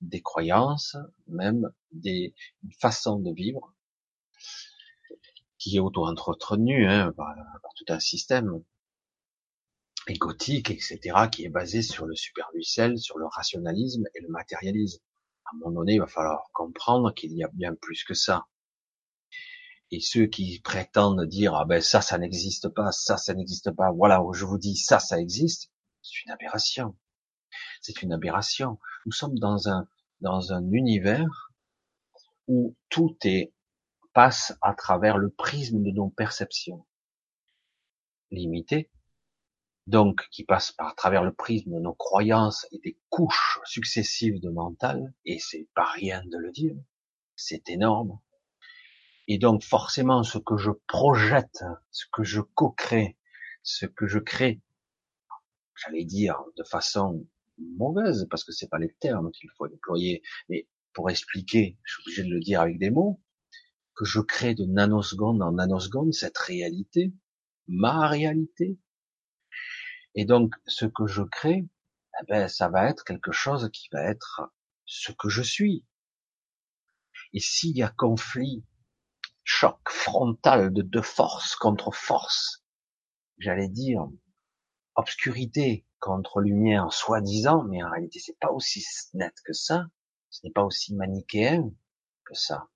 Des 0.00 0.22
croyances, 0.22 0.96
même 1.26 1.70
des 1.92 2.34
façons 2.80 3.18
de 3.18 3.32
vivre 3.32 3.74
qui 5.64 5.76
est 5.76 5.80
auto-entretenu 5.80 6.86
hein, 6.86 7.12
par, 7.16 7.34
tout 7.76 7.84
un 7.88 7.98
système 7.98 8.62
égotique, 10.06 10.70
etc., 10.70 11.00
qui 11.32 11.44
est 11.44 11.48
basé 11.48 11.80
sur 11.80 12.04
le 12.04 12.14
superficiel, 12.14 12.98
sur 12.98 13.16
le 13.18 13.26
rationalisme 13.26 14.04
et 14.14 14.20
le 14.20 14.28
matérialisme. 14.28 15.02
À 15.44 15.50
un 15.54 15.58
moment 15.58 15.80
donné, 15.80 15.94
il 15.94 16.00
va 16.00 16.06
falloir 16.06 16.50
comprendre 16.52 17.12
qu'il 17.12 17.32
y 17.32 17.44
a 17.44 17.48
bien 17.48 17.74
plus 17.74 18.04
que 18.04 18.14
ça. 18.14 18.46
Et 19.90 20.00
ceux 20.00 20.26
qui 20.26 20.60
prétendent 20.60 21.26
dire 21.26 21.54
ah 21.54 21.64
ben 21.64 21.80
ça, 21.80 22.00
ça 22.00 22.18
n'existe 22.18 22.68
pas, 22.68 22.90
ça, 22.90 23.16
ça 23.16 23.34
n'existe 23.34 23.70
pas, 23.70 23.92
voilà, 23.92 24.20
je 24.32 24.44
vous 24.44 24.58
dis 24.58 24.76
ça, 24.76 24.98
ça 24.98 25.20
existe, 25.20 25.70
c'est 26.02 26.24
une 26.24 26.32
aberration. 26.32 26.96
C'est 27.80 28.02
une 28.02 28.12
aberration. 28.12 28.78
Nous 29.06 29.12
sommes 29.12 29.38
dans 29.38 29.68
un 29.68 29.86
dans 30.20 30.52
un 30.52 30.70
univers 30.72 31.52
où 32.48 32.74
tout 32.88 33.16
est 33.24 33.52
passe 34.14 34.56
à 34.62 34.74
travers 34.74 35.18
le 35.18 35.28
prisme 35.28 35.82
de 35.82 35.90
nos 35.90 36.08
perceptions 36.08 36.86
limitées, 38.30 38.90
donc 39.86 40.26
qui 40.30 40.44
passe 40.44 40.72
par 40.72 40.94
travers 40.94 41.22
le 41.22 41.32
prisme 41.32 41.72
de 41.74 41.80
nos 41.80 41.94
croyances 41.94 42.66
et 42.72 42.78
des 42.78 42.98
couches 43.10 43.60
successives 43.64 44.40
de 44.40 44.50
mental, 44.50 45.12
et 45.24 45.38
c'est 45.38 45.68
pas 45.74 45.84
rien 45.84 46.22
de 46.24 46.38
le 46.38 46.50
dire, 46.52 46.76
c'est 47.36 47.68
énorme. 47.68 48.18
Et 49.28 49.38
donc 49.38 49.62
forcément, 49.62 50.22
ce 50.22 50.38
que 50.38 50.56
je 50.56 50.70
projette, 50.86 51.64
ce 51.90 52.04
que 52.12 52.24
je 52.24 52.40
co-crée, 52.40 53.16
ce 53.62 53.86
que 53.86 54.06
je 54.06 54.18
crée, 54.18 54.60
j'allais 55.76 56.04
dire 56.04 56.42
de 56.56 56.64
façon 56.64 57.26
mauvaise, 57.58 58.26
parce 58.30 58.44
que 58.44 58.52
c'est 58.52 58.68
pas 58.68 58.78
les 58.78 58.92
termes 59.00 59.30
qu'il 59.32 59.50
faut 59.56 59.68
déployer, 59.68 60.22
mais 60.48 60.68
pour 60.92 61.10
expliquer, 61.10 61.78
je 61.82 61.94
suis 61.94 62.02
obligé 62.02 62.22
de 62.24 62.34
le 62.34 62.40
dire 62.40 62.60
avec 62.60 62.78
des 62.78 62.90
mots, 62.90 63.20
que 63.94 64.04
je 64.04 64.20
crée 64.20 64.54
de 64.54 64.64
nanoseconde 64.64 65.42
en 65.42 65.52
nanoseconde 65.52 66.12
cette 66.12 66.38
réalité, 66.38 67.12
ma 67.68 68.08
réalité. 68.08 68.78
Et 70.14 70.24
donc, 70.24 70.54
ce 70.66 70.86
que 70.86 71.06
je 71.06 71.22
crée, 71.22 71.66
eh 72.20 72.24
ben, 72.28 72.48
ça 72.48 72.68
va 72.68 72.88
être 72.88 73.04
quelque 73.04 73.32
chose 73.32 73.70
qui 73.72 73.88
va 73.92 74.02
être 74.02 74.52
ce 74.86 75.12
que 75.12 75.28
je 75.28 75.42
suis. 75.42 75.84
Et 77.32 77.40
s'il 77.40 77.76
y 77.76 77.82
a 77.82 77.88
conflit, 77.88 78.64
choc 79.42 79.78
frontal 79.88 80.72
de 80.72 80.82
deux 80.82 81.02
forces 81.02 81.56
contre 81.56 81.90
force, 81.92 82.64
j'allais 83.38 83.68
dire 83.68 84.08
obscurité 84.94 85.84
contre 85.98 86.40
lumière, 86.40 86.92
soi-disant, 86.92 87.64
mais 87.64 87.82
en 87.82 87.90
réalité 87.90 88.20
c'est 88.20 88.38
pas 88.38 88.50
aussi 88.50 88.84
net 89.14 89.34
que 89.44 89.52
ça, 89.52 89.86
ce 90.30 90.40
n'est 90.44 90.52
pas 90.52 90.64
aussi 90.64 90.94
manichéen 90.94 91.70
que 92.24 92.34
ça. 92.34 92.68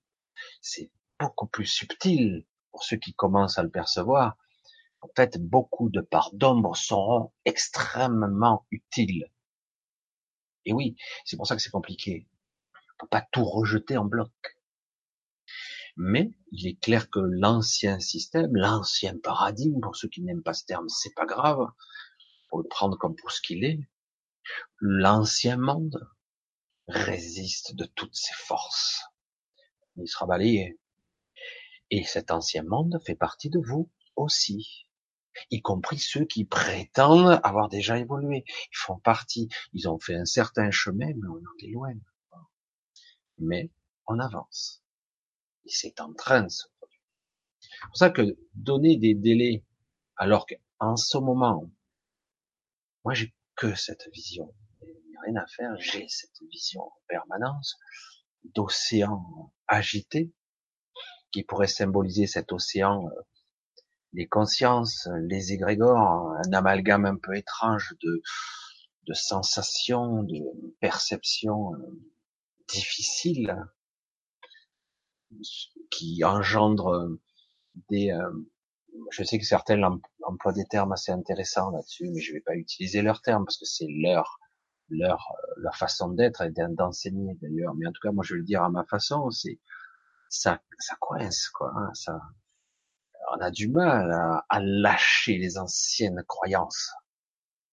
C'est 0.60 0.90
beaucoup 1.18 1.46
plus 1.46 1.66
subtil 1.66 2.44
pour 2.70 2.84
ceux 2.84 2.96
qui 2.96 3.14
commencent 3.14 3.58
à 3.58 3.62
le 3.62 3.70
percevoir. 3.70 4.36
En 5.00 5.08
fait, 5.16 5.38
beaucoup 5.38 5.90
de 5.90 6.00
parts 6.00 6.32
d'ombre 6.32 6.76
seront 6.76 7.32
extrêmement 7.44 8.66
utiles. 8.70 9.30
Et 10.64 10.72
oui, 10.72 10.96
c'est 11.24 11.36
pour 11.36 11.46
ça 11.46 11.56
que 11.56 11.62
c'est 11.62 11.70
compliqué. 11.70 12.28
On 12.74 13.04
peut 13.04 13.08
pas 13.08 13.26
tout 13.32 13.44
rejeter 13.44 13.96
en 13.96 14.04
bloc. 14.04 14.32
Mais 15.96 16.32
il 16.52 16.66
est 16.66 16.80
clair 16.80 17.10
que 17.10 17.20
l'ancien 17.20 17.98
système, 18.00 18.54
l'ancien 18.54 19.16
paradigme, 19.18 19.80
pour 19.80 19.96
ceux 19.96 20.08
qui 20.08 20.22
n'aiment 20.22 20.42
pas 20.42 20.54
ce 20.54 20.64
terme, 20.64 20.88
c'est 20.88 21.14
pas 21.14 21.26
grave, 21.26 21.66
pour 22.48 22.58
le 22.58 22.68
prendre 22.68 22.96
comme 22.96 23.16
pour 23.16 23.30
ce 23.30 23.40
qu'il 23.40 23.64
est, 23.64 23.80
l'ancien 24.80 25.56
monde 25.56 26.08
résiste 26.86 27.74
de 27.74 27.84
toutes 27.84 28.14
ses 28.14 28.34
forces. 28.34 29.02
Il 29.96 30.08
sera 30.08 30.26
balayé. 30.26 30.78
Et 31.90 32.04
cet 32.04 32.30
ancien 32.30 32.62
monde 32.62 33.00
fait 33.04 33.16
partie 33.16 33.50
de 33.50 33.58
vous 33.58 33.90
aussi, 34.16 34.87
y 35.50 35.60
compris 35.60 35.98
ceux 35.98 36.24
qui 36.24 36.44
prétendent 36.44 37.40
avoir 37.42 37.68
déjà 37.68 37.98
évolué. 37.98 38.44
Ils 38.46 38.76
font 38.76 38.98
partie, 38.98 39.48
ils 39.72 39.88
ont 39.88 39.98
fait 39.98 40.14
un 40.14 40.24
certain 40.24 40.70
chemin, 40.70 41.06
mais 41.06 41.28
on 41.28 41.36
en 41.36 41.56
est 41.60 41.70
loin. 41.70 41.92
Mais 43.38 43.70
on 44.06 44.18
avance. 44.18 44.82
Et 45.64 45.70
c'est 45.70 46.00
en 46.00 46.12
train 46.12 46.42
de 46.42 46.48
se 46.48 46.66
produire. 46.78 47.00
C'est 47.60 47.86
pour 47.86 47.96
ça 47.96 48.10
que 48.10 48.36
donner 48.54 48.96
des 48.96 49.14
délais, 49.14 49.64
alors 50.16 50.46
qu'en 50.46 50.96
ce 50.96 51.18
moment, 51.18 51.70
moi 53.04 53.14
j'ai 53.14 53.34
que 53.56 53.74
cette 53.74 54.08
vision, 54.12 54.54
il 54.82 55.10
n'y 55.10 55.16
a 55.16 55.20
rien 55.22 55.36
à 55.36 55.46
faire, 55.46 55.76
j'ai 55.78 56.08
cette 56.08 56.40
vision 56.50 56.82
en 56.82 57.02
permanence 57.08 57.76
d'océan 58.54 59.52
agité, 59.66 60.32
qui 61.30 61.42
pourrait 61.42 61.66
symboliser 61.66 62.26
cet 62.26 62.52
océan, 62.52 63.06
euh, 63.06 63.22
les 64.12 64.26
consciences, 64.26 65.08
les 65.22 65.52
égrégores, 65.52 66.32
un 66.44 66.52
amalgame 66.52 67.04
un 67.04 67.16
peu 67.16 67.36
étrange 67.36 67.94
de, 68.02 68.22
de 69.06 69.12
sensations, 69.14 70.22
de 70.22 70.40
perceptions 70.80 71.74
euh, 71.74 72.00
difficiles, 72.68 73.56
qui 75.90 76.24
engendrent 76.24 77.08
des... 77.90 78.10
Euh, 78.10 78.30
je 79.10 79.22
sais 79.22 79.38
que 79.38 79.44
certains 79.44 79.80
emploient 80.22 80.52
des 80.52 80.64
termes 80.64 80.92
assez 80.92 81.12
intéressants 81.12 81.70
là-dessus, 81.70 82.08
mais 82.10 82.20
je 82.20 82.32
vais 82.32 82.40
pas 82.40 82.56
utiliser 82.56 83.02
leurs 83.02 83.22
termes 83.22 83.44
parce 83.44 83.58
que 83.58 83.66
c'est 83.66 83.86
leur 83.88 84.38
leur 84.90 85.34
leur 85.58 85.76
façon 85.76 86.08
d'être 86.08 86.42
et 86.42 86.50
d'enseigner 86.50 87.34
d'ailleurs. 87.40 87.74
Mais 87.74 87.86
en 87.86 87.92
tout 87.92 88.00
cas, 88.02 88.10
moi, 88.10 88.24
je 88.26 88.34
vais 88.34 88.40
le 88.40 88.46
dire 88.46 88.62
à 88.62 88.70
ma 88.70 88.84
façon. 88.84 89.30
C'est 89.30 89.60
ça, 90.30 90.60
ça 90.78 90.96
coince, 91.00 91.48
quoi. 91.50 91.72
Hein, 91.76 91.90
ça, 91.94 92.20
on 93.34 93.40
a 93.40 93.50
du 93.50 93.68
mal 93.68 94.10
à, 94.48 94.60
lâcher 94.60 95.38
les 95.38 95.58
anciennes 95.58 96.22
croyances. 96.26 96.92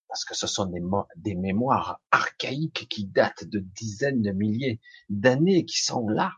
parce 0.07 0.25
que 0.25 0.35
ce 0.35 0.47
sont 0.47 0.65
des, 0.67 0.81
des 1.17 1.35
mémoires 1.35 1.99
archaïques 2.11 2.87
qui 2.89 3.05
datent 3.05 3.45
de 3.45 3.59
dizaines 3.59 4.21
de 4.21 4.31
milliers 4.31 4.79
d'années 5.09 5.65
qui 5.65 5.83
sont 5.83 6.07
là. 6.07 6.31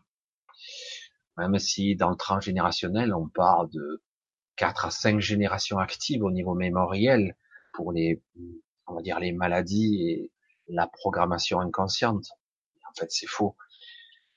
Même 1.36 1.58
si 1.58 1.94
dans 1.94 2.10
le 2.10 2.16
transgénérationnel, 2.16 3.14
on 3.14 3.28
parle 3.28 3.70
de 3.70 4.02
quatre 4.56 4.86
à 4.86 4.90
cinq 4.90 5.20
générations 5.20 5.78
actives 5.78 6.24
au 6.24 6.32
niveau 6.32 6.54
mémoriel 6.54 7.36
pour 7.72 7.92
les, 7.92 8.20
on 8.88 8.94
va 8.94 9.02
dire, 9.02 9.20
les 9.20 9.32
maladies 9.32 10.02
et 10.02 10.32
la 10.66 10.88
programmation 10.88 11.60
inconsciente. 11.60 12.26
En 12.88 12.92
fait, 12.94 13.10
c'est 13.10 13.28
faux. 13.28 13.56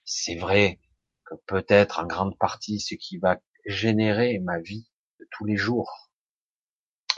C'est 0.05 0.35
vrai 0.35 0.79
que 1.25 1.35
peut-être 1.47 1.99
en 1.99 2.05
grande 2.05 2.37
partie 2.37 2.79
ce 2.79 2.95
qui 2.95 3.17
va 3.17 3.39
générer 3.65 4.39
ma 4.39 4.59
vie 4.59 4.89
de 5.19 5.27
tous 5.31 5.45
les 5.45 5.57
jours, 5.57 6.11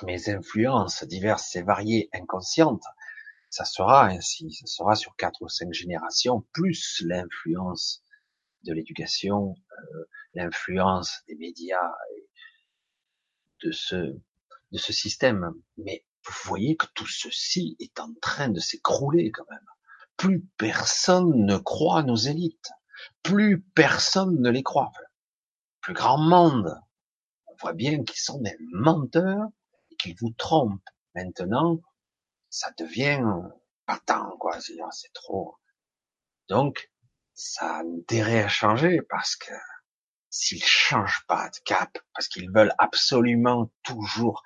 mes 0.03 0.29
influences 0.29 1.03
diverses 1.03 1.55
et 1.55 1.62
variées 1.62 2.09
inconscientes, 2.13 2.83
ça 3.50 3.65
sera 3.65 4.07
ainsi, 4.07 4.51
ça 4.51 4.65
sera 4.65 4.95
sur 4.95 5.15
quatre 5.15 5.41
ou 5.41 5.47
cinq 5.47 5.71
générations, 5.73 6.41
plus 6.53 7.03
l'influence 7.05 8.03
de 8.63 8.73
l'éducation, 8.73 9.55
euh, 9.71 10.03
l'influence 10.33 11.21
des 11.27 11.35
médias 11.35 11.91
et 12.15 12.29
de 13.63 13.71
ce 13.71 14.17
de 14.71 14.77
ce 14.79 14.91
système. 14.91 15.53
Mais 15.77 16.05
vous 16.25 16.33
voyez 16.45 16.75
que 16.75 16.88
tout 16.95 17.07
ceci 17.07 17.75
est 17.79 18.00
en 18.00 18.12
train 18.21 18.50
de 18.50 18.59
s'écrouler 18.59 19.31
quand 19.31 19.50
même. 19.50 19.65
Plus 20.17 20.41
personne 20.57 21.45
ne 21.45 21.57
croit 21.57 22.03
nos 22.03 22.15
élites. 22.15 22.71
Plus 23.21 23.62
personne 23.62 24.41
ne 24.41 24.50
les 24.50 24.63
croit. 24.63 24.91
Plus 25.83 25.93
grand 25.93 26.17
monde. 26.17 26.75
On 27.45 27.55
voit 27.61 27.73
bien 27.73 28.03
qu'ils 28.03 28.19
sont 28.19 28.39
des 28.39 28.57
menteurs 28.71 29.47
et 29.91 29.95
qu'ils 29.97 30.15
vous 30.19 30.31
trompent. 30.31 30.81
Maintenant, 31.13 31.79
ça 32.49 32.71
devient 32.79 33.23
patent, 33.85 34.37
quoi. 34.39 34.59
C'est 34.59 35.13
trop. 35.13 35.57
Donc, 36.49 36.89
ça 37.33 37.77
a 37.77 37.83
intérêt 37.83 38.43
à 38.43 38.47
changer 38.47 39.01
parce 39.09 39.35
que 39.35 39.53
s'ils 40.29 40.63
changent 40.63 41.25
pas 41.27 41.49
de 41.49 41.57
cap, 41.65 41.97
parce 42.15 42.27
qu'ils 42.27 42.49
veulent 42.49 42.73
absolument 42.79 43.71
toujours 43.83 44.41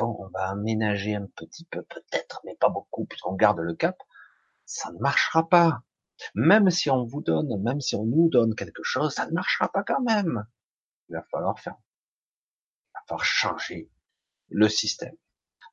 bon, 0.00 0.16
on 0.18 0.28
va 0.30 0.48
aménager 0.48 1.14
un 1.14 1.26
petit 1.36 1.66
peu 1.66 1.82
peut-être, 1.82 2.40
mais 2.44 2.56
pas 2.56 2.68
beaucoup, 2.68 3.04
puisqu'on 3.04 3.34
garde 3.34 3.60
le 3.60 3.74
cap, 3.74 3.96
ça 4.64 4.90
ne 4.92 4.98
marchera 4.98 5.48
pas. 5.48 5.82
Même 6.34 6.70
si 6.70 6.90
on 6.90 7.04
vous 7.04 7.22
donne, 7.22 7.62
même 7.62 7.80
si 7.80 7.94
on 7.94 8.04
nous 8.04 8.28
donne 8.28 8.54
quelque 8.54 8.82
chose, 8.82 9.14
ça 9.14 9.26
ne 9.26 9.32
marchera 9.32 9.70
pas 9.70 9.82
quand 9.82 10.00
même. 10.00 10.46
Il 11.10 11.14
va 11.14 11.24
falloir 11.30 11.58
faire, 11.58 11.74
il 11.74 12.92
va 12.94 13.00
falloir 13.08 13.24
changer 13.24 13.90
le 14.48 14.68
système. 14.68 15.16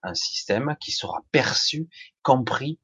Un 0.03 0.13
système 0.13 0.75
qui 0.79 0.91
sera 0.91 1.24
perçu, 1.32 1.89
compris, 2.22 2.79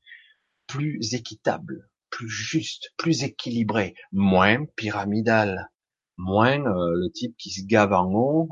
plus 0.68 1.14
équitable, 1.14 1.90
plus 2.10 2.30
juste, 2.30 2.94
plus 2.98 3.24
équilibré, 3.24 3.96
moins 4.12 4.66
pyramidal, 4.76 5.70
moins 6.18 6.60
euh, 6.60 6.94
le 6.96 7.12
type 7.12 7.36
qui 7.38 7.52
se 7.52 7.66
gave 7.66 7.94
en 7.94 8.12
haut 8.14 8.50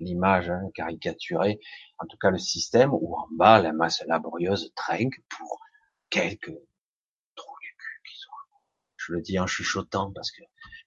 l'image 0.00 0.50
hein, 0.50 0.62
caricaturée, 0.74 1.60
en 1.98 2.06
tout 2.06 2.16
cas 2.16 2.30
le 2.30 2.38
système, 2.38 2.92
où 2.92 3.14
en 3.16 3.28
bas 3.32 3.60
la 3.60 3.72
masse 3.72 4.02
laborieuse 4.06 4.72
trinque 4.74 5.20
pour 5.28 5.60
quelques 6.08 6.52
trous 7.34 7.58
du 7.60 7.68
cul 7.76 8.00
qui. 8.04 8.16
Je 8.96 9.12
le 9.12 9.20
dis 9.20 9.38
en 9.38 9.46
chuchotant 9.46 10.12
parce 10.12 10.30
que 10.30 10.42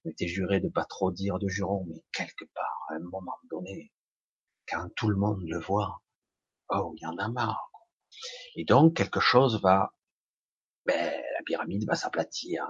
m'étais 0.05 0.27
juré 0.27 0.59
de 0.59 0.69
pas 0.69 0.85
trop 0.85 1.11
dire 1.11 1.39
de 1.39 1.47
jurons, 1.47 1.85
mais 1.87 2.03
quelque 2.11 2.45
part, 2.53 2.85
à 2.89 2.95
un 2.95 2.99
moment 2.99 3.37
donné, 3.49 3.93
quand 4.67 4.89
tout 4.95 5.09
le 5.09 5.15
monde 5.15 5.41
le 5.43 5.59
voit, 5.59 6.01
oh, 6.69 6.93
il 6.97 7.01
y 7.01 7.05
en 7.05 7.17
a 7.17 7.29
marre. 7.29 7.71
Et 8.55 8.65
donc 8.65 8.95
quelque 8.95 9.19
chose 9.19 9.61
va, 9.61 9.93
ben, 10.85 10.95
la 10.95 11.43
pyramide 11.45 11.85
va 11.87 11.95
s'aplatir. 11.95 12.65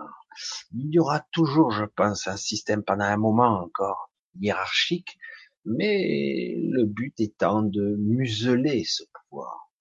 Il 0.71 0.93
y 0.93 0.99
aura 0.99 1.21
toujours, 1.31 1.71
je 1.71 1.85
pense, 1.85 2.27
un 2.27 2.37
système 2.37 2.83
pendant 2.83 3.05
un 3.05 3.17
moment 3.17 3.61
encore 3.61 4.11
hiérarchique, 4.39 5.17
mais 5.65 6.55
le 6.71 6.85
but 6.85 7.19
étant 7.19 7.61
de 7.61 7.95
museler 7.97 8.83
ce 8.83 9.03
pouvoir, 9.13 9.71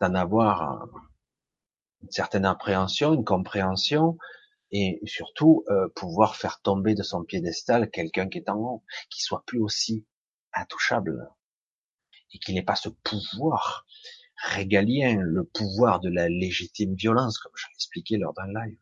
d'en 0.00 0.14
avoir 0.14 0.86
une 2.02 2.10
certaine 2.10 2.44
appréhension, 2.44 3.14
une 3.14 3.24
compréhension, 3.24 4.18
et 4.72 5.00
surtout 5.04 5.64
euh, 5.68 5.88
pouvoir 5.94 6.36
faire 6.36 6.60
tomber 6.60 6.94
de 6.94 7.02
son 7.02 7.24
piédestal 7.24 7.90
quelqu'un 7.90 8.28
qui 8.28 8.38
est 8.38 8.48
en 8.48 8.56
haut, 8.56 8.84
qui 9.10 9.22
soit 9.22 9.44
plus 9.46 9.60
aussi 9.60 10.06
intouchable, 10.54 11.30
et 12.32 12.38
qu'il 12.38 12.54
n'ait 12.54 12.62
pas 12.62 12.76
ce 12.76 12.88
pouvoir 12.88 13.86
régalien, 14.36 15.20
le 15.20 15.44
pouvoir 15.44 16.00
de 16.00 16.08
la 16.08 16.28
légitime 16.28 16.94
violence, 16.94 17.38
comme 17.38 17.52
je 17.54 17.66
l'expliquais 17.68 18.16
lors 18.16 18.34
d'un 18.34 18.48
live, 18.48 18.78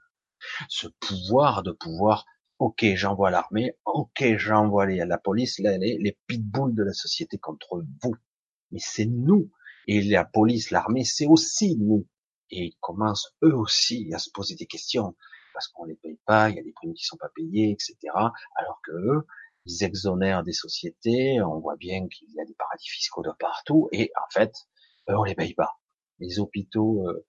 ce 0.68 0.86
pouvoir 1.00 1.62
de 1.62 1.72
pouvoir 1.72 2.24
Ok, 2.60 2.84
j'envoie 2.94 3.30
l'armée. 3.30 3.72
Ok, 3.86 4.22
j'envoie 4.36 4.84
la 4.84 5.16
police, 5.16 5.58
les, 5.60 5.96
les 5.98 6.18
pitbulls 6.26 6.74
de 6.74 6.82
la 6.82 6.92
société 6.92 7.38
contre 7.38 7.82
vous. 8.02 8.14
Mais 8.70 8.78
c'est 8.78 9.06
nous. 9.06 9.50
Et 9.86 10.02
la 10.02 10.26
police, 10.26 10.70
l'armée, 10.70 11.04
c'est 11.04 11.26
aussi 11.26 11.78
nous. 11.78 12.06
Et 12.50 12.64
ils 12.66 12.76
commencent 12.80 13.34
eux 13.42 13.54
aussi 13.54 14.12
à 14.12 14.18
se 14.18 14.28
poser 14.30 14.56
des 14.56 14.66
questions. 14.66 15.16
Parce 15.52 15.68
qu'on 15.68 15.84
les 15.84 15.96
paye 15.96 16.18
pas, 16.26 16.50
il 16.50 16.56
y 16.56 16.60
a 16.60 16.62
des 16.62 16.72
primes 16.72 16.94
qui 16.94 17.04
sont 17.04 17.16
pas 17.16 17.30
payées, 17.34 17.70
etc. 17.70 17.96
Alors 18.56 18.80
que 18.84 18.92
eux, 18.92 19.26
ils 19.66 19.84
exonèrent 19.84 20.42
des 20.42 20.52
sociétés, 20.52 21.42
on 21.42 21.58
voit 21.60 21.76
bien 21.76 22.08
qu'il 22.08 22.30
y 22.32 22.40
a 22.40 22.44
des 22.44 22.54
paradis 22.54 22.88
fiscaux 22.88 23.22
de 23.22 23.30
partout, 23.38 23.88
et 23.92 24.10
en 24.16 24.30
fait, 24.32 24.52
eux, 25.08 25.16
on 25.16 25.24
les 25.24 25.34
paye 25.34 25.54
pas. 25.54 25.78
Les 26.18 26.38
hôpitaux 26.38 27.06
euh, 27.08 27.26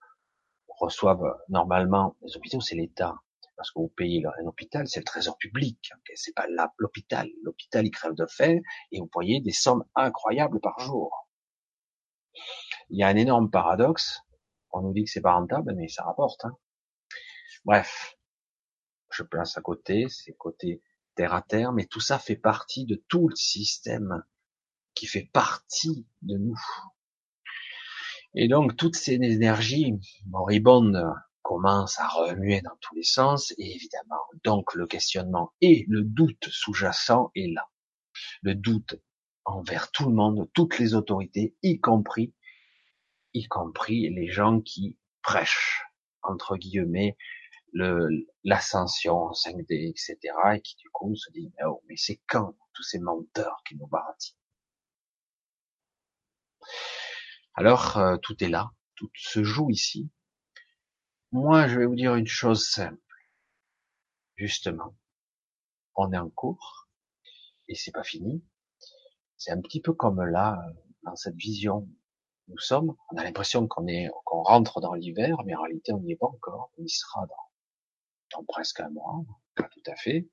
reçoivent 0.68 1.36
normalement, 1.48 2.16
les 2.22 2.36
hôpitaux, 2.36 2.60
c'est 2.60 2.76
l'État 2.76 3.14
parce 3.62 3.70
que 3.70 3.78
vous 3.78 3.92
payez 3.96 4.24
un 4.40 4.46
hôpital, 4.46 4.88
c'est 4.88 4.98
le 4.98 5.04
trésor 5.04 5.36
public, 5.38 5.78
okay 5.96 6.14
c'est 6.16 6.34
pas 6.34 6.46
l'hôpital. 6.78 7.28
L'hôpital, 7.44 7.86
il 7.86 7.92
crève 7.92 8.14
de 8.14 8.26
faim, 8.26 8.58
et 8.90 8.98
vous 8.98 9.08
voyez 9.12 9.40
des 9.40 9.52
sommes 9.52 9.84
incroyables 9.94 10.58
par 10.60 10.80
jour. 10.80 11.28
Il 12.90 12.98
y 12.98 13.04
a 13.04 13.06
un 13.06 13.14
énorme 13.14 13.50
paradoxe, 13.50 14.20
on 14.72 14.80
nous 14.80 14.92
dit 14.92 15.04
que 15.04 15.10
c'est 15.10 15.20
pas 15.20 15.34
rentable, 15.34 15.74
mais 15.76 15.86
ça 15.86 16.02
rapporte. 16.02 16.44
Hein. 16.44 16.56
Bref, 17.64 18.16
je 19.10 19.22
place 19.22 19.56
à 19.56 19.60
côté, 19.60 20.08
c'est 20.08 20.32
côté 20.32 20.82
terre 21.14 21.34
à 21.34 21.42
terre, 21.42 21.72
mais 21.72 21.86
tout 21.86 22.00
ça 22.00 22.18
fait 22.18 22.36
partie 22.36 22.86
de 22.86 22.96
tout 23.08 23.28
le 23.28 23.36
système 23.36 24.24
qui 24.94 25.06
fait 25.06 25.30
partie 25.32 26.06
de 26.22 26.36
nous. 26.38 26.58
Et 28.34 28.48
donc 28.48 28.76
toutes 28.76 28.96
ces 28.96 29.12
énergies 29.12 29.94
moribondes 30.26 31.04
commence 31.42 31.98
à 32.00 32.08
remuer 32.08 32.62
dans 32.62 32.76
tous 32.80 32.94
les 32.94 33.02
sens, 33.02 33.52
et 33.58 33.74
évidemment, 33.74 34.22
donc 34.42 34.74
le 34.74 34.86
questionnement 34.86 35.52
et 35.60 35.84
le 35.88 36.02
doute 36.02 36.48
sous-jacent 36.48 37.30
est 37.36 37.52
là. 37.52 37.68
Le 38.42 38.54
doute 38.54 38.96
envers 39.44 39.90
tout 39.90 40.08
le 40.08 40.14
monde, 40.14 40.50
toutes 40.54 40.78
les 40.78 40.94
autorités, 40.94 41.56
y 41.62 41.80
compris, 41.80 42.34
y 43.34 43.46
compris 43.46 44.08
les 44.10 44.28
gens 44.28 44.60
qui 44.60 44.98
prêchent, 45.22 45.84
entre 46.22 46.56
guillemets, 46.56 47.16
l'ascension 47.72 49.30
5D, 49.30 49.90
etc., 49.90 50.16
et 50.54 50.60
qui 50.60 50.76
du 50.76 50.90
coup 50.90 51.14
se 51.16 51.30
mais 51.34 51.50
oh, 51.66 51.82
mais 51.88 51.96
c'est 51.96 52.20
quand 52.28 52.54
tous 52.74 52.82
ces 52.82 52.98
menteurs 52.98 53.62
qui 53.66 53.76
nous 53.76 53.86
baratinent? 53.86 54.36
Alors, 57.54 57.98
euh, 57.98 58.16
tout 58.18 58.42
est 58.42 58.48
là, 58.48 58.70
tout 58.94 59.10
se 59.14 59.42
joue 59.42 59.70
ici, 59.70 60.10
moi, 61.32 61.66
je 61.66 61.78
vais 61.78 61.86
vous 61.86 61.94
dire 61.94 62.14
une 62.14 62.26
chose 62.26 62.68
simple. 62.68 63.00
Justement, 64.36 64.94
on 65.94 66.12
est 66.12 66.18
en 66.18 66.28
cours 66.28 66.90
et 67.68 67.74
c'est 67.74 67.90
pas 67.90 68.02
fini. 68.02 68.44
C'est 69.38 69.50
un 69.50 69.62
petit 69.62 69.80
peu 69.80 69.94
comme 69.94 70.22
là, 70.22 70.62
dans 71.04 71.16
cette 71.16 71.36
vision. 71.36 71.88
Nous 72.48 72.58
sommes, 72.58 72.94
on 73.10 73.16
a 73.16 73.24
l'impression 73.24 73.66
qu'on 73.66 73.86
est, 73.86 74.10
qu'on 74.26 74.42
rentre 74.42 74.82
dans 74.82 74.92
l'hiver, 74.92 75.38
mais 75.46 75.54
en 75.54 75.62
réalité, 75.62 75.94
on 75.94 76.00
n'y 76.00 76.12
est 76.12 76.16
pas 76.16 76.26
encore. 76.26 76.70
On 76.76 76.84
y 76.84 76.90
sera 76.90 77.24
dans, 77.26 77.50
presque 78.48 78.80
un 78.80 78.90
mois, 78.90 79.24
pas 79.56 79.68
tout 79.68 79.82
à 79.86 79.96
fait. 79.96 80.28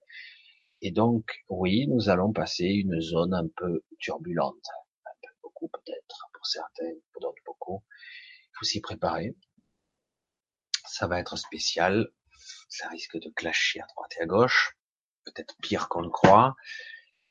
Et 0.81 0.91
donc, 0.91 1.43
oui, 1.49 1.87
nous 1.87 2.09
allons 2.09 2.31
passer 2.31 2.65
une 2.65 3.01
zone 3.01 3.33
un 3.33 3.47
peu 3.57 3.83
turbulente, 3.99 4.65
un 5.05 5.11
peu 5.21 5.33
beaucoup 5.43 5.67
peut-être 5.67 6.29
pour 6.33 6.45
certains, 6.47 6.93
pour 7.11 7.21
d'autres 7.21 7.41
beaucoup. 7.45 7.83
Il 8.43 8.51
faut 8.57 8.65
s'y 8.65 8.81
préparer. 8.81 9.35
Ça 10.85 11.07
va 11.07 11.19
être 11.19 11.37
spécial, 11.37 12.09
ça 12.69 12.87
risque 12.89 13.17
de 13.19 13.29
clasher 13.35 13.81
à 13.81 13.87
droite 13.87 14.11
et 14.17 14.23
à 14.23 14.25
gauche, 14.25 14.77
peut-être 15.25 15.55
pire 15.61 15.89
qu'on 15.89 16.01
le 16.01 16.09
croit, 16.09 16.55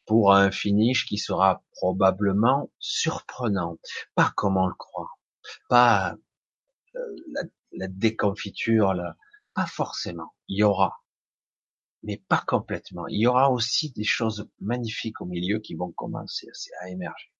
pour 0.09 0.33
un 0.35 0.51
finish 0.51 1.07
qui 1.07 1.19
sera 1.19 1.63
probablement 1.73 2.71
surprenant, 2.79 3.79
pas 4.15 4.33
comme 4.37 4.57
on 4.57 4.67
le 4.67 4.75
croit, 4.75 5.11
pas 5.69 6.17
euh, 6.97 7.17
la, 7.73 7.89
déconfiture, 7.89 8.95
pas 9.59 9.66
forcément, 9.66 10.37
il 10.47 10.59
y 10.59 10.62
aura, 10.62 11.03
mais 12.05 12.16
pas 12.16 12.44
complètement. 12.47 13.09
Il 13.09 13.18
y 13.18 13.27
aura 13.27 13.51
aussi 13.51 13.90
des 13.90 14.05
choses 14.05 14.49
magnifiques 14.61 15.21
au 15.21 15.25
milieu 15.25 15.59
qui 15.59 15.75
vont 15.75 15.90
commencer 15.90 16.47
à 16.81 16.90
émerger. 16.90 17.33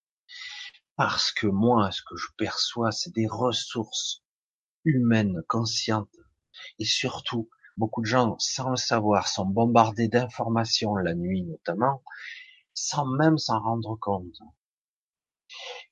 parce 0.97 1.31
que 1.31 1.47
moi, 1.47 1.91
ce 1.91 2.01
que 2.01 2.17
je 2.17 2.27
perçois, 2.37 2.91
c'est 2.91 3.13
des 3.13 3.25
ressources 3.25 4.21
humaines 4.83 5.41
conscientes. 5.47 6.13
Et 6.77 6.83
surtout, 6.83 7.49
beaucoup 7.77 8.01
de 8.01 8.05
gens, 8.07 8.37
sans 8.39 8.71
le 8.71 8.75
savoir, 8.75 9.29
sont 9.29 9.45
bombardés 9.45 10.09
d'informations 10.09 10.97
la 10.97 11.15
nuit 11.15 11.43
notamment, 11.43 12.03
sans 12.73 13.05
même 13.05 13.37
s'en 13.37 13.61
rendre 13.61 13.95
compte. 13.95 14.35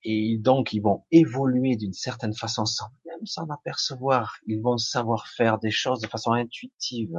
Et 0.03 0.37
donc, 0.37 0.73
ils 0.73 0.81
vont 0.81 1.05
évoluer 1.11 1.75
d'une 1.75 1.93
certaine 1.93 2.33
façon 2.33 2.65
sans 2.65 2.87
même 3.05 3.25
s'en 3.25 3.49
apercevoir. 3.49 4.37
Ils 4.45 4.61
vont 4.61 4.77
savoir 4.77 5.27
faire 5.27 5.59
des 5.59 5.71
choses 5.71 6.01
de 6.01 6.07
façon 6.07 6.31
intuitive. 6.33 7.15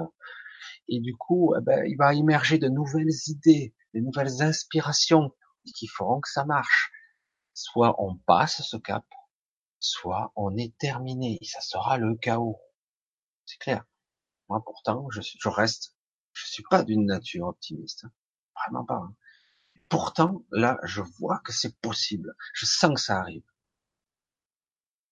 Et 0.89 1.01
du 1.01 1.15
coup, 1.17 1.55
eh 1.57 1.61
ben, 1.63 1.85
il 1.87 1.97
va 1.97 2.15
émerger 2.15 2.59
de 2.59 2.69
nouvelles 2.69 3.15
idées, 3.27 3.75
de 3.95 4.01
nouvelles 4.01 4.43
inspirations 4.43 5.35
qui 5.77 5.87
feront 5.87 6.21
que 6.21 6.31
ça 6.31 6.45
marche. 6.45 6.91
Soit 7.53 8.01
on 8.03 8.17
passe 8.17 8.63
ce 8.63 8.77
cap, 8.77 9.05
soit 9.81 10.33
on 10.37 10.57
est 10.57 10.77
terminé. 10.79 11.39
Ça 11.43 11.61
sera 11.61 11.99
le 11.99 12.15
chaos. 12.17 12.61
C'est 13.45 13.59
clair. 13.59 13.85
Moi, 14.49 14.63
pourtant, 14.65 15.09
je, 15.11 15.21
je 15.21 15.49
reste, 15.49 15.97
je 16.33 16.47
suis 16.47 16.63
pas 16.71 16.85
d'une 16.85 17.07
nature 17.07 17.47
optimiste. 17.47 18.07
Vraiment 18.55 18.85
pas. 18.85 18.95
Hein. 18.95 19.15
Pourtant, 19.89 20.45
là, 20.51 20.79
je 20.85 21.01
vois 21.01 21.41
que 21.45 21.53
c'est 21.53 21.79
possible. 21.81 22.35
Je 22.53 22.67
sens 22.67 22.95
que 22.95 23.01
ça 23.01 23.19
arrive. 23.19 23.45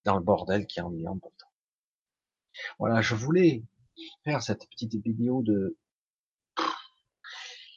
Dans 0.04 0.16
le 0.16 0.22
bordel 0.22 0.66
qui 0.66 0.78
est 0.78 0.82
ennuyant 0.82 1.18
pourtant. 1.18 1.46
Voilà, 2.78 3.00
je 3.00 3.14
voulais 3.14 3.64
faire 4.24 4.42
cette 4.42 4.68
petite 4.68 4.94
vidéo 4.96 5.42
de... 5.42 5.78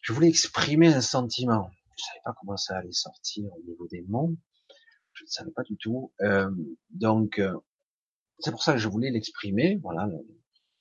Je 0.02 0.14
voulais 0.14 0.30
exprimer 0.30 0.94
un 0.94 1.02
sentiment. 1.02 1.72
Je 1.98 2.04
savais 2.04 2.22
pas 2.24 2.34
comment 2.40 2.58
ça 2.58 2.78
allait 2.78 2.92
sortir 2.92 3.52
au 3.54 3.62
niveau 3.64 3.88
des 3.88 4.02
mots. 4.04 4.36
Je 5.14 5.24
ne 5.24 5.30
savais 5.30 5.52
pas 5.52 5.64
du 5.64 5.78
tout. 5.78 6.14
Euh, 6.22 6.50
donc, 6.90 7.40
euh, 7.40 7.54
c'est 8.40 8.52
pour 8.52 8.64
ça 8.64 8.74
que 8.74 8.80
je 8.80 8.88
voulais 8.88 9.12
l'exprimer. 9.12 9.78
Voilà, 9.82 10.08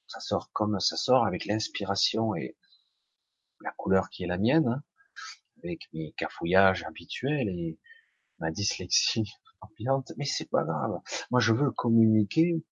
ça 0.06 0.20
sort 0.20 0.50
comme 0.52 0.78
ça 0.80 0.96
sort 0.96 1.26
avec 1.26 1.44
l'inspiration 1.44 2.34
et 2.34 2.56
la 3.60 3.72
couleur 3.72 4.10
qui 4.10 4.24
est 4.24 4.28
la 4.28 4.38
mienne. 4.38 4.82
Avec 5.64 5.88
mes 5.92 6.12
cafouillages 6.12 6.84
habituels 6.84 7.48
et 7.48 7.78
ma 8.38 8.50
dyslexie 8.50 9.24
ambiante, 9.60 10.12
mais 10.16 10.24
c'est 10.24 10.48
pas 10.48 10.64
grave. 10.64 11.00
Moi, 11.30 11.40
je 11.40 11.52
veux 11.52 11.70
communiquer 11.72 12.62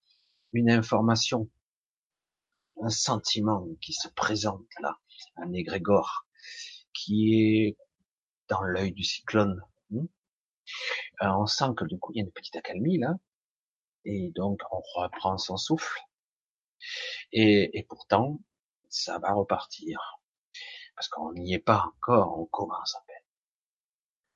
une 0.53 0.70
information, 0.70 1.51
un 2.83 2.88
sentiment 2.88 3.66
qui 3.81 3.92
se 3.92 4.09
présente 4.09 4.66
là, 4.81 4.96
un 5.37 5.53
égrégore 5.53 6.27
qui 6.92 7.35
est 7.35 7.77
dans 8.49 8.62
l'œil 8.62 8.92
du 8.92 9.03
cyclone. 9.03 9.61
Hmm? 9.90 10.07
Euh, 11.22 11.29
on 11.38 11.46
sent 11.46 11.75
que 11.77 11.85
du 11.85 11.99
coup, 11.99 12.12
il 12.12 12.18
y 12.18 12.20
a 12.20 12.25
une 12.25 12.33
petite 12.33 12.57
accalmie 12.57 12.99
là, 12.99 13.14
et 14.05 14.31
donc 14.35 14.61
on 14.70 14.81
reprend 14.94 15.37
son 15.38 15.57
souffle. 15.57 16.01
Et 17.33 17.85
pourtant, 17.88 18.40
ça 18.88 19.18
va 19.18 19.33
repartir 19.33 20.20
parce 20.96 21.09
qu'on 21.09 21.32
n'y 21.35 21.54
est 21.54 21.59
pas 21.59 21.85
encore, 21.87 22.38
on 22.38 22.46
commence 22.46 22.96
à 22.96 23.04
peine. 23.06 23.16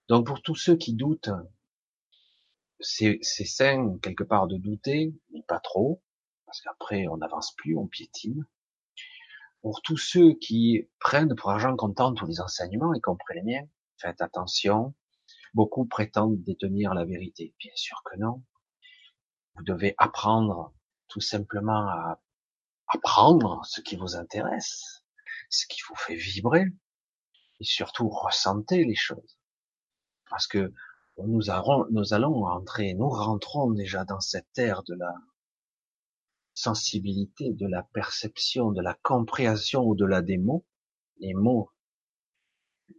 Donc 0.08 0.26
pour 0.26 0.42
tous 0.42 0.54
ceux 0.54 0.76
qui 0.76 0.94
doutent, 0.94 1.30
c'est 2.80 3.22
sain 3.22 3.98
quelque 4.02 4.24
part 4.24 4.46
de 4.46 4.56
douter, 4.56 5.14
mais 5.32 5.42
pas 5.42 5.60
trop, 5.60 6.02
parce 6.46 6.60
qu'après 6.60 7.06
on 7.08 7.16
n'avance 7.16 7.54
plus, 7.56 7.76
on 7.76 7.86
piétine. 7.86 8.46
Pour 9.62 9.82
tous 9.82 9.98
ceux 9.98 10.34
qui 10.34 10.88
prennent 10.98 11.34
pour 11.34 11.50
argent 11.50 11.76
comptant 11.76 12.14
tous 12.14 12.26
les 12.26 12.40
enseignements, 12.40 12.94
y 12.94 13.00
compris 13.00 13.34
les 13.34 13.42
miens, 13.42 13.68
faites 13.98 14.20
attention. 14.20 14.94
Beaucoup 15.52 15.84
prétendent 15.84 16.42
détenir 16.42 16.94
la 16.94 17.04
vérité. 17.04 17.54
Bien 17.58 17.72
sûr 17.74 18.02
que 18.04 18.16
non. 18.16 18.42
Vous 19.54 19.64
devez 19.64 19.94
apprendre 19.98 20.72
tout 21.08 21.20
simplement 21.20 21.88
à 21.88 22.20
apprendre 22.86 23.60
ce 23.64 23.80
qui 23.80 23.96
vous 23.96 24.16
intéresse, 24.16 24.99
ce 25.50 25.66
qui 25.66 25.80
vous 25.88 25.96
fait 25.96 26.14
vibrer, 26.14 26.64
et 27.60 27.64
surtout 27.64 28.08
ressentez 28.08 28.84
les 28.84 28.94
choses. 28.94 29.38
Parce 30.30 30.46
que 30.46 30.72
nous, 31.18 31.50
allons 31.50 32.46
entrer, 32.46 32.94
nous 32.94 33.08
rentrons 33.08 33.70
déjà 33.70 34.04
dans 34.04 34.20
cette 34.20 34.56
ère 34.58 34.82
de 34.84 34.94
la 34.94 35.12
sensibilité, 36.54 37.52
de 37.52 37.66
la 37.66 37.82
perception, 37.82 38.70
de 38.70 38.80
la 38.80 38.94
compréhension 39.02 39.82
au-delà 39.82 40.22
des 40.22 40.38
mots. 40.38 40.64
Les 41.18 41.34
mots, 41.34 41.70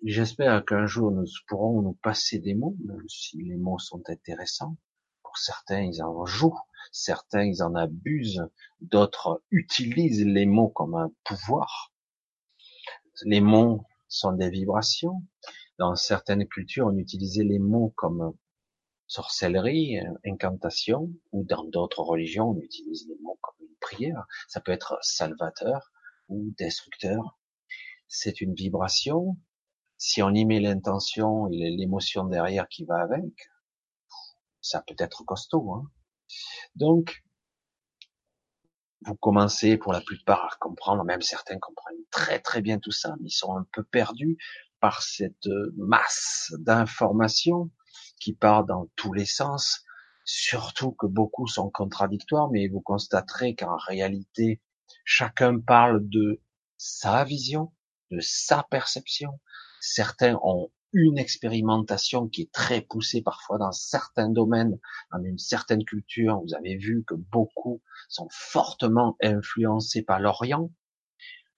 j'espère 0.04 0.64
qu'un 0.66 0.86
jour 0.86 1.12
nous 1.12 1.26
pourrons 1.48 1.82
nous 1.82 1.94
passer 1.94 2.40
des 2.40 2.54
mots, 2.54 2.76
même 2.86 3.08
si 3.08 3.42
les 3.42 3.58
mots 3.58 3.80
sont 3.80 4.04
intéressants. 4.10 4.78
Pour 5.24 5.38
certains, 5.38 5.82
ils 5.82 6.04
en 6.04 6.26
jouent, 6.26 6.60
certains, 6.92 7.46
ils 7.46 7.64
en 7.64 7.74
abusent, 7.76 8.46
d'autres 8.82 9.42
utilisent 9.50 10.26
les 10.26 10.46
mots 10.46 10.70
comme 10.70 10.96
un 10.96 11.12
pouvoir 11.24 11.91
les 13.24 13.42
mots 13.42 13.86
sont 14.08 14.34
des 14.34 14.50
vibrations. 14.50 15.24
Dans 15.78 15.96
certaines 15.96 16.48
cultures, 16.48 16.88
on 16.88 16.98
utilisait 16.98 17.44
les 17.44 17.60
mots 17.60 17.94
comme 17.96 18.34
sorcellerie, 19.08 20.00
incantation, 20.26 21.12
ou 21.32 21.44
dans 21.44 21.64
d'autres 21.66 22.02
religions, 22.02 22.50
on 22.52 22.60
utilise 22.60 23.08
les 23.08 23.18
mots 23.22 23.38
comme 23.42 23.68
une 23.68 23.76
prière. 23.80 24.26
Ça 24.48 24.62
peut 24.62 24.72
être 24.72 24.98
salvateur 25.02 25.92
ou 26.30 26.54
destructeur. 26.58 27.38
C'est 28.08 28.42
une 28.42 28.54
vibration. 28.54 29.38
Si 29.98 30.22
on 30.22 30.34
y 30.34 30.46
met 30.46 30.60
l'intention 30.60 31.50
et 31.52 31.70
l'émotion 31.72 32.24
derrière 32.24 32.68
qui 32.68 32.86
va 32.86 33.02
avec, 33.02 33.50
ça 34.62 34.84
peut 34.86 34.96
être 34.98 35.24
costaud. 35.26 35.74
Hein. 35.74 35.92
Donc, 36.76 37.24
vous 39.04 39.16
commencez 39.16 39.78
pour 39.78 39.94
la 39.94 40.02
plupart 40.02 40.46
à 40.46 40.58
comprendre, 40.60 41.04
même 41.04 41.22
certains 41.22 41.58
comprennent 41.60 42.04
très 42.12 42.40
très 42.40 42.62
bien 42.62 42.80
tout 42.80 42.92
ça, 42.92 43.16
mais 43.20 43.30
ils 43.30 43.36
sont 43.36 43.56
un 43.56 43.66
peu 43.72 43.84
perdus 43.84 44.38
par 44.80 45.02
cette 45.02 45.48
masse 45.78 46.54
d'informations 46.60 47.70
qui 48.20 48.34
part 48.34 48.66
dans 48.66 48.88
tous 48.96 49.14
les 49.14 49.26
sens, 49.26 49.84
surtout 50.24 50.92
que 50.92 51.08
beaucoup 51.08 51.48
sont 51.48 51.70
contradictoires, 51.70 52.50
mais 52.52 52.68
vous 52.68 52.82
constaterez 52.82 53.56
qu'en 53.56 53.78
réalité, 53.78 54.62
chacun 55.06 55.60
parle 55.60 56.08
de 56.08 56.42
sa 56.78 57.24
vision, 57.24 57.74
de 58.12 58.20
sa 58.20 58.64
perception. 58.70 59.40
Certains 59.80 60.40
ont 60.44 60.72
une 60.94 61.18
expérimentation 61.18 62.28
qui 62.28 62.44
est 62.44 62.52
très 62.52 62.82
poussée 62.82 63.22
parfois 63.22 63.58
dans 63.58 63.72
certains 63.72 64.30
domaines, 64.30 64.80
dans 65.12 65.24
une 65.24 65.38
certaine 65.38 65.86
culture. 65.86 66.42
Vous 66.42 66.54
avez 66.54 66.76
vu 66.76 67.04
que 67.06 67.16
beaucoup 67.16 67.82
sont 68.10 68.28
fortement 68.32 69.16
influencés 69.22 70.02
par 70.02 70.20
l'Orient. 70.20 70.72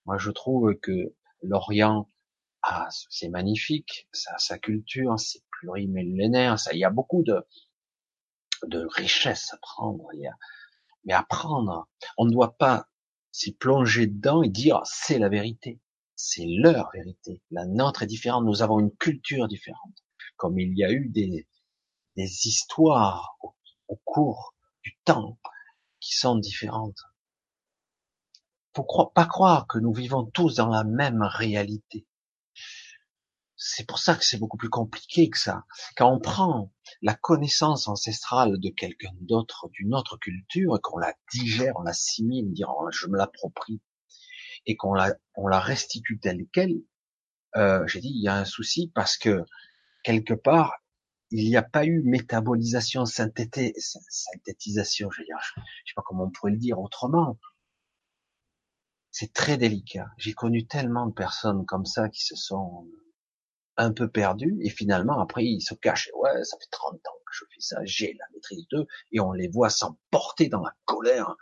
Moi, 0.05 0.17
je 0.17 0.31
trouve 0.31 0.75
que 0.75 1.15
l'Orient, 1.41 2.09
ah, 2.61 2.87
c'est 3.09 3.29
magnifique, 3.29 4.07
ça, 4.11 4.37
sa 4.37 4.57
culture, 4.57 5.19
c'est 5.19 5.43
plurimillénaire, 5.51 6.59
ça, 6.59 6.73
il 6.73 6.79
y 6.79 6.85
a 6.85 6.89
beaucoup 6.89 7.23
de, 7.23 7.45
de 8.67 8.85
richesses 8.85 9.53
à 9.53 9.57
prendre. 9.57 10.07
Mais 11.05 11.13
à 11.13 11.23
prendre, 11.23 11.87
on 12.17 12.25
ne 12.25 12.31
doit 12.31 12.55
pas 12.57 12.87
s'y 13.31 13.53
plonger 13.53 14.07
dedans 14.07 14.43
et 14.43 14.49
dire 14.49 14.81
c'est 14.85 15.19
la 15.19 15.27
vérité 15.27 15.79
c'est 16.15 16.45
leur 16.45 16.89
vérité. 16.93 17.41
La 17.51 17.65
nôtre 17.65 18.03
est 18.03 18.07
différente. 18.07 18.45
Nous 18.45 18.61
avons 18.61 18.79
une 18.79 18.95
culture 18.95 19.47
différente. 19.47 20.03
Comme 20.37 20.59
il 20.59 20.77
y 20.77 20.83
a 20.83 20.91
eu 20.91 21.09
des, 21.09 21.47
histoires 22.15 23.37
au, 23.41 23.55
cours 24.05 24.55
du 24.83 24.97
temps 25.05 25.39
qui 25.99 26.15
sont 26.15 26.37
différentes. 26.37 26.99
Faut 28.75 29.11
pas 29.13 29.25
croire 29.25 29.67
que 29.67 29.77
nous 29.77 29.93
vivons 29.93 30.25
tous 30.25 30.55
dans 30.55 30.69
la 30.69 30.83
même 30.83 31.21
réalité. 31.21 32.07
C'est 33.55 33.87
pour 33.87 33.99
ça 33.99 34.15
que 34.15 34.25
c'est 34.25 34.39
beaucoup 34.39 34.57
plus 34.57 34.69
compliqué 34.69 35.29
que 35.29 35.37
ça. 35.37 35.63
Quand 35.95 36.11
on 36.11 36.19
prend 36.19 36.73
la 37.01 37.13
connaissance 37.13 37.87
ancestrale 37.87 38.59
de 38.59 38.69
quelqu'un 38.69 39.13
d'autre, 39.21 39.69
d'une 39.71 39.93
autre 39.93 40.17
culture, 40.17 40.79
qu'on 40.81 40.97
la 40.97 41.13
digère, 41.31 41.73
on 41.77 41.83
l'assimile, 41.83 42.47
on 42.49 42.51
dit 42.51 42.63
oh, 42.67 42.89
je 42.91 43.07
me 43.07 43.17
l'approprie, 43.17 43.79
et 44.65 44.75
qu'on 44.75 44.93
la, 44.93 45.15
on 45.35 45.47
la 45.47 45.59
restitue 45.59 46.19
telle 46.19 46.45
quelle, 46.51 46.81
euh, 47.55 47.85
j'ai 47.87 47.99
dit 47.99 48.11
il 48.13 48.23
y 48.23 48.27
a 48.27 48.35
un 48.35 48.45
souci 48.45 48.91
parce 48.93 49.17
que 49.17 49.43
quelque 50.03 50.33
part 50.33 50.83
il 51.33 51.49
n'y 51.49 51.57
a 51.57 51.63
pas 51.63 51.85
eu 51.85 52.03
métabolisation, 52.03 53.05
synthétisation, 53.05 55.09
je 55.09 55.19
veux 55.19 55.25
dire, 55.25 55.39
je, 55.41 55.61
sais 55.85 55.93
pas 55.95 56.03
comment 56.05 56.25
on 56.25 56.29
pourrait 56.29 56.51
le 56.51 56.57
dire 56.57 56.79
autrement. 56.79 57.39
C'est 59.09 59.33
très 59.33 59.57
délicat. 59.57 60.11
J'ai 60.17 60.33
connu 60.33 60.67
tellement 60.67 61.07
de 61.07 61.13
personnes 61.13 61.65
comme 61.65 61.85
ça 61.85 62.09
qui 62.09 62.23
se 62.23 62.35
sont 62.35 62.87
un 63.77 63.91
peu 63.91 64.07
perdues 64.07 64.59
et 64.61 64.69
finalement 64.69 65.19
après 65.19 65.43
ils 65.43 65.61
se 65.61 65.73
cachent. 65.73 66.11
Ouais, 66.15 66.43
ça 66.43 66.55
fait 66.59 66.69
30 66.69 66.93
ans 66.93 67.19
que 67.25 67.31
je 67.31 67.45
fais 67.51 67.61
ça, 67.61 67.77
j'ai 67.83 68.13
la 68.13 68.25
maîtrise 68.35 68.67
d'eux 68.69 68.85
et 69.11 69.19
on 69.19 69.31
les 69.31 69.47
voit 69.47 69.71
s'emporter 69.71 70.49
dans 70.49 70.61
la 70.61 70.75
colère. 70.85 71.35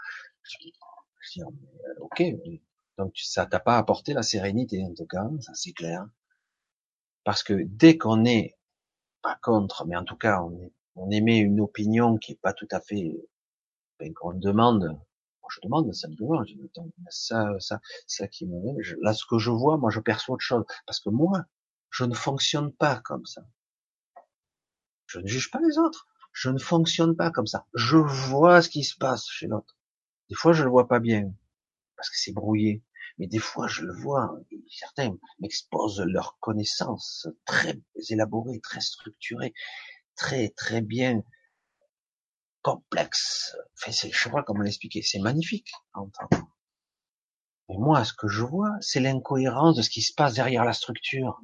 Je 0.43 0.57
dis, 0.59 0.73
euh, 1.41 1.45
ok, 1.99 2.23
donc 3.01 3.13
ça 3.17 3.45
t'a 3.45 3.59
pas 3.59 3.77
apporté 3.77 4.13
la 4.13 4.23
sérénité 4.23 4.83
en 4.83 4.93
tout 4.93 5.05
cas, 5.05 5.27
ça 5.41 5.53
c'est 5.55 5.73
clair. 5.73 6.05
Parce 7.23 7.43
que 7.43 7.53
dès 7.65 7.97
qu'on 7.97 8.25
est 8.25 8.57
pas 9.21 9.37
contre, 9.41 9.85
mais 9.85 9.95
en 9.95 10.03
tout 10.05 10.17
cas 10.17 10.41
on 10.41 10.51
est 10.61 10.73
on 10.95 11.09
émet 11.09 11.37
une 11.37 11.61
opinion 11.61 12.17
qui 12.17 12.33
est 12.33 12.41
pas 12.41 12.53
tout 12.53 12.67
à 12.71 12.79
fait, 12.81 13.15
ben, 13.99 14.13
qu'on 14.13 14.33
demande, 14.33 14.83
moi 14.83 15.49
je 15.49 15.59
demande 15.63 15.93
simplement, 15.93 16.43
je 16.43 16.53
dis, 16.53 16.71
ça, 17.09 17.49
ça, 17.59 17.79
ça 18.07 18.27
qui 18.27 18.45
me, 18.45 18.81
je, 18.81 18.95
là 19.01 19.13
ce 19.13 19.25
que 19.25 19.37
je 19.37 19.51
vois, 19.51 19.77
moi 19.77 19.89
je 19.89 19.99
perçois 19.99 20.35
autre 20.35 20.43
chose, 20.43 20.65
parce 20.85 20.99
que 20.99 21.09
moi, 21.09 21.45
je 21.89 22.05
ne 22.05 22.13
fonctionne 22.13 22.71
pas 22.73 22.99
comme 23.03 23.25
ça. 23.25 23.41
Je 25.07 25.19
ne 25.19 25.27
juge 25.27 25.51
pas 25.51 25.59
les 25.59 25.77
autres. 25.77 26.07
Je 26.33 26.49
ne 26.49 26.57
fonctionne 26.57 27.15
pas 27.17 27.31
comme 27.31 27.47
ça. 27.47 27.65
Je 27.73 27.97
vois 27.97 28.61
ce 28.61 28.69
qui 28.69 28.85
se 28.85 28.95
passe 28.95 29.27
chez 29.27 29.47
l'autre. 29.47 29.77
Des 30.29 30.35
fois, 30.35 30.53
je 30.53 30.63
le 30.63 30.69
vois 30.69 30.87
pas 30.87 30.99
bien 30.99 31.33
parce 31.97 32.09
que 32.09 32.15
c'est 32.17 32.31
brouillé. 32.31 32.81
Mais 33.17 33.27
des 33.27 33.39
fois, 33.39 33.67
je 33.67 33.83
le 33.83 33.93
vois. 33.93 34.35
Certains 34.69 35.15
m'exposent 35.39 36.01
leurs 36.01 36.37
connaissances 36.39 37.27
très 37.45 37.79
élaborées, 38.09 38.59
très 38.61 38.81
structurées, 38.81 39.53
très 40.15 40.49
très 40.49 40.81
bien 40.81 41.23
complexes. 42.61 43.55
Enfin, 43.77 43.91
je 43.91 44.17
sais 44.17 44.29
pas 44.29 44.43
comment 44.43 44.61
l'expliquer. 44.61 45.01
C'est 45.01 45.19
magnifique. 45.19 45.71
Mais 47.69 47.77
moi, 47.77 48.03
ce 48.03 48.13
que 48.13 48.27
je 48.27 48.43
vois, 48.43 48.71
c'est 48.81 48.99
l'incohérence 48.99 49.77
de 49.77 49.81
ce 49.81 49.89
qui 49.89 50.01
se 50.01 50.13
passe 50.13 50.33
derrière 50.33 50.65
la 50.65 50.73
structure. 50.73 51.39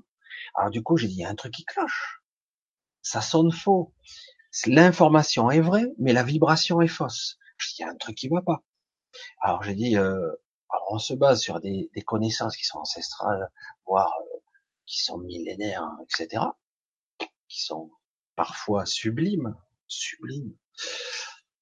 Alors 0.56 0.72
du 0.72 0.84
coup, 0.84 0.98
j'ai 0.98 1.08
dit, 1.08 1.16
il 1.16 1.22
y 1.22 1.26
a 1.26 1.30
un 1.30 1.36
truc 1.36 1.54
qui 1.54 1.66
cloche. 1.66 2.22
Ça 3.02 3.22
sonne 3.22 3.52
faux. 3.52 3.94
L'information 4.66 5.52
est 5.52 5.62
vraie, 5.62 5.88
mais 6.00 6.14
la 6.14 6.24
vibration 6.24 6.82
est 6.82 6.88
fausse. 6.88 7.38
Il 7.78 7.82
y 7.82 7.86
a 7.86 7.90
un 7.90 7.96
truc 7.96 8.16
qui 8.16 8.28
va 8.28 8.42
pas. 8.42 8.64
Alors 9.42 9.64
j'ai 9.64 9.76
dit, 9.76 9.98
euh, 9.98 10.32
on 10.90 11.00
se 11.00 11.14
base 11.14 11.42
sur 11.42 11.60
des, 11.60 11.90
des, 11.94 12.02
connaissances 12.02 12.56
qui 12.56 12.66
sont 12.66 12.80
ancestrales, 12.80 13.52
voire 13.86 14.12
euh, 14.22 14.38
qui 14.86 15.02
sont 15.04 15.18
millénaires, 15.18 15.84
hein, 15.84 15.98
etc., 16.04 16.44
qui 17.48 17.62
sont 17.64 17.92
parfois 18.36 18.86
sublimes, 18.86 19.56
sublimes. 19.88 20.56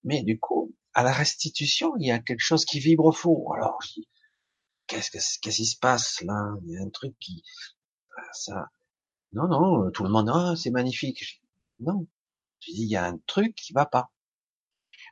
Mais 0.04 0.24
du 0.24 0.40
coup, 0.40 0.74
à 0.94 1.04
la 1.04 1.12
restitution, 1.12 1.94
il 1.98 2.08
y 2.08 2.12
a 2.12 2.20
quelque 2.20 2.42
chose 2.42 2.66
qui 2.66 2.80
vibre 2.80 3.12
faux. 3.12 3.52
Alors, 3.54 3.80
qu'est-ce 4.88 5.12
qu'est-ce 5.12 5.40
qui 5.40 5.66
se 5.66 5.78
passe 5.78 6.22
là? 6.22 6.56
Il 6.64 6.74
y 6.74 6.78
a 6.78 6.82
un 6.82 6.90
truc 6.90 7.16
qui, 7.20 7.44
ça, 8.34 8.70
non, 9.34 9.48
non, 9.48 9.92
tout 9.92 10.04
le 10.04 10.10
monde, 10.10 10.30
ah, 10.34 10.56
c'est 10.56 10.72
magnifique. 10.72 11.42
Non, 11.80 12.08
je 12.62 12.72
dis, 12.72 12.84
il 12.84 12.90
y 12.90 12.96
a 12.96 13.06
un 13.06 13.18
truc 13.28 13.56
qui 13.56 13.74
va 13.74 13.86
pas. 13.86 14.12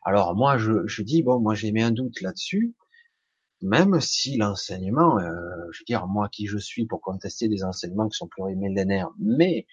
Alors 0.03 0.35
moi, 0.35 0.57
je, 0.57 0.85
je 0.87 1.01
dis, 1.01 1.23
bon, 1.23 1.39
moi 1.39 1.55
j'ai 1.55 1.71
mis 1.71 1.81
un 1.81 1.91
doute 1.91 2.21
là-dessus, 2.21 2.75
même 3.63 4.01
si 4.01 4.35
l'enseignement, 4.35 5.17
euh, 5.19 5.31
je 5.71 5.79
veux 5.79 5.85
dire, 5.87 6.05
moi 6.05 6.27
qui 6.27 6.47
je 6.47 6.57
suis 6.57 6.85
pour 6.85 6.99
contester 7.01 7.47
des 7.47 7.63
enseignements 7.63 8.09
qui 8.09 8.17
sont 8.17 8.27
plurimillénaires, 8.27 9.09
mais 9.17 9.67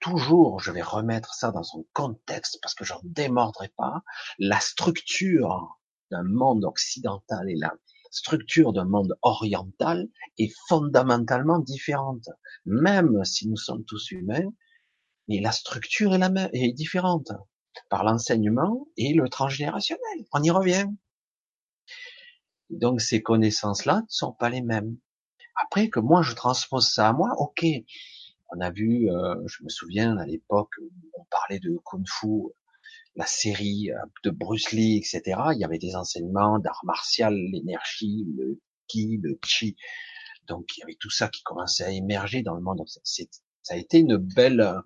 toujours 0.00 0.58
je 0.60 0.72
vais 0.72 0.80
remettre 0.80 1.34
ça 1.34 1.52
dans 1.52 1.62
son 1.62 1.86
contexte 1.92 2.58
parce 2.62 2.74
que 2.74 2.86
j'en 2.86 3.00
démordrai 3.04 3.68
pas. 3.76 4.02
La 4.38 4.58
structure 4.58 5.78
d'un 6.10 6.22
monde 6.22 6.64
occidental 6.64 7.50
et 7.50 7.56
la 7.56 7.74
structure 8.10 8.72
d'un 8.72 8.86
monde 8.86 9.18
oriental 9.20 10.08
est 10.38 10.54
fondamentalement 10.66 11.58
différente. 11.58 12.30
Même 12.64 13.22
si 13.26 13.48
nous 13.48 13.58
sommes 13.58 13.84
tous 13.84 14.12
humains, 14.12 14.50
mais 15.28 15.40
la 15.40 15.52
structure 15.52 16.14
est 16.14 16.18
la 16.18 16.30
même, 16.30 16.48
est 16.54 16.72
différente 16.72 17.32
par 17.90 18.02
l'enseignement 18.02 18.88
et 18.96 19.12
le 19.12 19.28
transgénérationnel. 19.28 20.24
On 20.32 20.42
y 20.42 20.50
revient. 20.50 20.86
Donc 22.70 23.00
ces 23.00 23.22
connaissances-là 23.22 24.02
ne 24.02 24.06
sont 24.08 24.32
pas 24.32 24.50
les 24.50 24.62
mêmes. 24.62 24.96
Après 25.62 25.88
que 25.88 26.00
moi 26.00 26.22
je 26.22 26.34
transpose 26.34 26.88
ça 26.88 27.08
à 27.08 27.12
moi, 27.12 27.30
ok. 27.38 27.64
On 28.50 28.60
a 28.60 28.70
vu, 28.70 29.10
euh, 29.10 29.34
je 29.46 29.62
me 29.62 29.68
souviens 29.68 30.16
à 30.16 30.24
l'époque, 30.24 30.72
on 31.14 31.24
parlait 31.30 31.58
de 31.58 31.76
kung 31.84 32.06
fu, 32.08 32.44
la 33.14 33.26
série 33.26 33.90
euh, 33.90 33.98
de 34.24 34.30
Bruce 34.30 34.72
Lee, 34.72 34.96
etc. 34.96 35.40
Il 35.52 35.58
y 35.58 35.64
avait 35.64 35.78
des 35.78 35.96
enseignements 35.96 36.58
d'art 36.58 36.80
martial, 36.84 37.34
l'énergie, 37.34 38.26
le 38.36 38.60
ki, 38.86 39.18
le 39.22 39.38
chi. 39.44 39.76
Donc 40.46 40.76
il 40.76 40.80
y 40.80 40.82
avait 40.84 40.96
tout 40.98 41.10
ça 41.10 41.28
qui 41.28 41.42
commençait 41.42 41.84
à 41.84 41.90
émerger 41.90 42.42
dans 42.42 42.54
le 42.54 42.62
monde. 42.62 42.82
C'est, 43.04 43.28
ça 43.62 43.74
a 43.74 43.76
été 43.76 43.98
une 43.98 44.16
belle, 44.16 44.80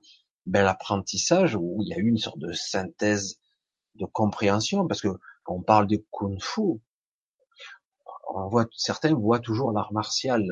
bel 0.47 0.67
apprentissage 0.67 1.55
où 1.55 1.79
il 1.83 1.89
y 1.89 1.95
a 1.95 1.99
eu 1.99 2.09
une 2.09 2.19
sorte 2.19 2.39
de 2.39 2.53
synthèse 2.53 3.39
de 3.95 4.07
compréhension 4.07 4.89
parce 4.89 5.01
que 5.01 5.21
quand 5.45 5.55
on 5.55 5.63
parle 5.63 5.87
de 5.87 6.05
kung 6.11 6.41
fu, 6.43 6.81
on 8.35 8.49
voit 8.49 8.67
certains 8.77 9.15
voient 9.15 9.41
toujours 9.41 9.73
l'art 9.73 9.93
martial 9.93 10.43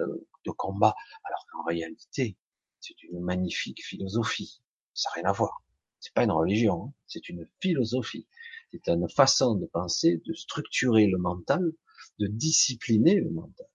de 0.44 0.50
combat, 0.50 0.94
alors 1.24 1.46
qu'en 1.50 1.64
réalité 1.64 2.36
c'est 2.80 3.02
une 3.02 3.20
magnifique 3.20 3.84
philosophie. 3.84 4.62
Ça 4.94 5.10
n'a 5.10 5.22
rien 5.22 5.30
à 5.30 5.32
voir. 5.32 5.62
C'est 6.00 6.14
pas 6.14 6.24
une 6.24 6.32
religion, 6.32 6.86
hein. 6.86 6.92
c'est 7.06 7.28
une 7.28 7.46
philosophie. 7.60 8.26
C'est 8.72 8.88
une 8.88 9.08
façon 9.08 9.54
de 9.54 9.66
penser, 9.66 10.22
de 10.24 10.32
structurer 10.32 11.06
le 11.06 11.18
mental, 11.18 11.72
de 12.18 12.26
discipliner 12.26 13.16
le 13.16 13.30
mental 13.30 13.66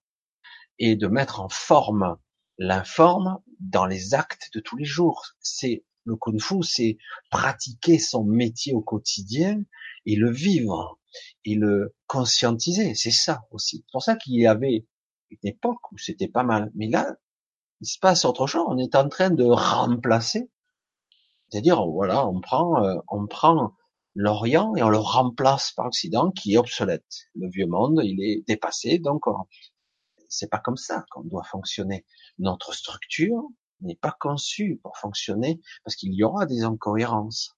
et 0.78 0.96
de 0.96 1.06
mettre 1.06 1.40
en 1.40 1.48
forme 1.48 2.18
l'informe 2.58 3.38
dans 3.60 3.86
les 3.86 4.14
actes 4.14 4.50
de 4.54 4.60
tous 4.60 4.76
les 4.76 4.84
jours. 4.84 5.34
C'est 5.40 5.84
le 6.06 6.16
kung 6.16 6.40
fu, 6.40 6.62
c'est 6.62 6.96
pratiquer 7.30 7.98
son 7.98 8.24
métier 8.24 8.72
au 8.72 8.80
quotidien 8.80 9.62
et 10.06 10.16
le 10.16 10.30
vivre 10.30 10.98
et 11.44 11.54
le 11.54 11.94
conscientiser. 12.06 12.94
C'est 12.94 13.10
ça 13.10 13.42
aussi. 13.50 13.78
C'est 13.78 13.92
pour 13.92 14.02
ça 14.02 14.16
qu'il 14.16 14.34
y 14.34 14.46
avait 14.46 14.86
une 15.30 15.38
époque 15.50 15.92
où 15.92 15.98
c'était 15.98 16.28
pas 16.28 16.44
mal. 16.44 16.70
Mais 16.74 16.88
là, 16.88 17.16
il 17.80 17.86
se 17.86 17.98
passe 17.98 18.24
autre 18.24 18.46
chose. 18.46 18.64
On 18.68 18.78
est 18.78 18.94
en 18.94 19.08
train 19.08 19.30
de 19.30 19.44
remplacer 19.44 20.48
c'est-à-dire, 21.48 21.84
voilà, 21.86 22.26
on 22.26 22.40
prend, 22.40 22.82
euh, 22.84 22.96
on 23.08 23.26
prend 23.26 23.74
l'Orient 24.14 24.74
et 24.76 24.82
on 24.82 24.88
le 24.88 24.98
remplace 24.98 25.72
par 25.72 25.86
l'Occident 25.86 26.30
qui 26.30 26.54
est 26.54 26.58
obsolète. 26.58 27.28
Le 27.34 27.48
vieux 27.48 27.66
monde, 27.66 28.00
il 28.02 28.22
est 28.22 28.46
dépassé, 28.46 28.98
donc 28.98 29.24
c'est 30.28 30.50
pas 30.50 30.58
comme 30.58 30.76
ça 30.76 31.04
qu'on 31.10 31.22
doit 31.22 31.44
fonctionner. 31.44 32.04
Notre 32.38 32.74
structure 32.74 33.44
n'est 33.80 33.96
pas 33.96 34.16
conçue 34.18 34.80
pour 34.82 34.96
fonctionner 34.96 35.60
parce 35.84 35.96
qu'il 35.96 36.14
y 36.14 36.24
aura 36.24 36.46
des 36.46 36.62
incohérences. 36.62 37.56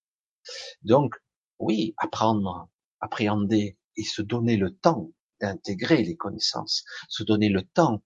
Donc, 0.82 1.14
oui, 1.58 1.94
apprendre, 1.98 2.68
appréhender 3.00 3.78
et 3.96 4.04
se 4.04 4.22
donner 4.22 4.56
le 4.56 4.74
temps 4.74 5.12
d'intégrer 5.40 6.02
les 6.02 6.16
connaissances, 6.16 6.84
se 7.08 7.22
donner 7.22 7.48
le 7.48 7.62
temps 7.62 8.02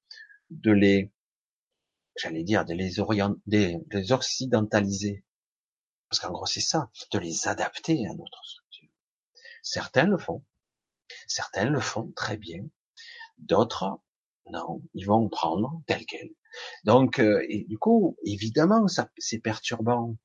de 0.51 0.73
les, 0.73 1.13
j'allais 2.17 2.45
dire, 2.45 2.65
de 2.65 2.75
les 2.75 3.01
orienter, 3.01 3.79
de 3.87 3.99
les 3.99 4.13
occidentaliser, 4.13 5.25
parce 6.09 6.21
qu'en 6.21 6.31
gros, 6.31 6.47
c'est 6.47 6.61
ça, 6.61 6.91
de 7.11 7.19
les 7.19 7.49
adapter 7.49 8.07
à 8.07 8.15
notre 8.15 8.45
structure. 8.45 8.91
Certains 9.63 10.05
le 10.05 10.19
font. 10.19 10.45
Certains 11.27 11.65
le 11.65 11.81
font 11.81 12.13
très 12.13 12.37
bien. 12.37 12.67
D'autres, 13.39 13.99
non, 14.51 14.83
ils 14.95 15.07
vont 15.07 15.29
prendre 15.29 15.83
tel 15.87 16.05
quel. 16.07 16.31
Donc, 16.85 17.19
euh, 17.19 17.47
du 17.69 17.79
coup, 17.79 18.17
évidemment, 18.25 18.89
ça, 18.89 19.09
c'est 19.19 19.39
perturbant. 19.39 20.17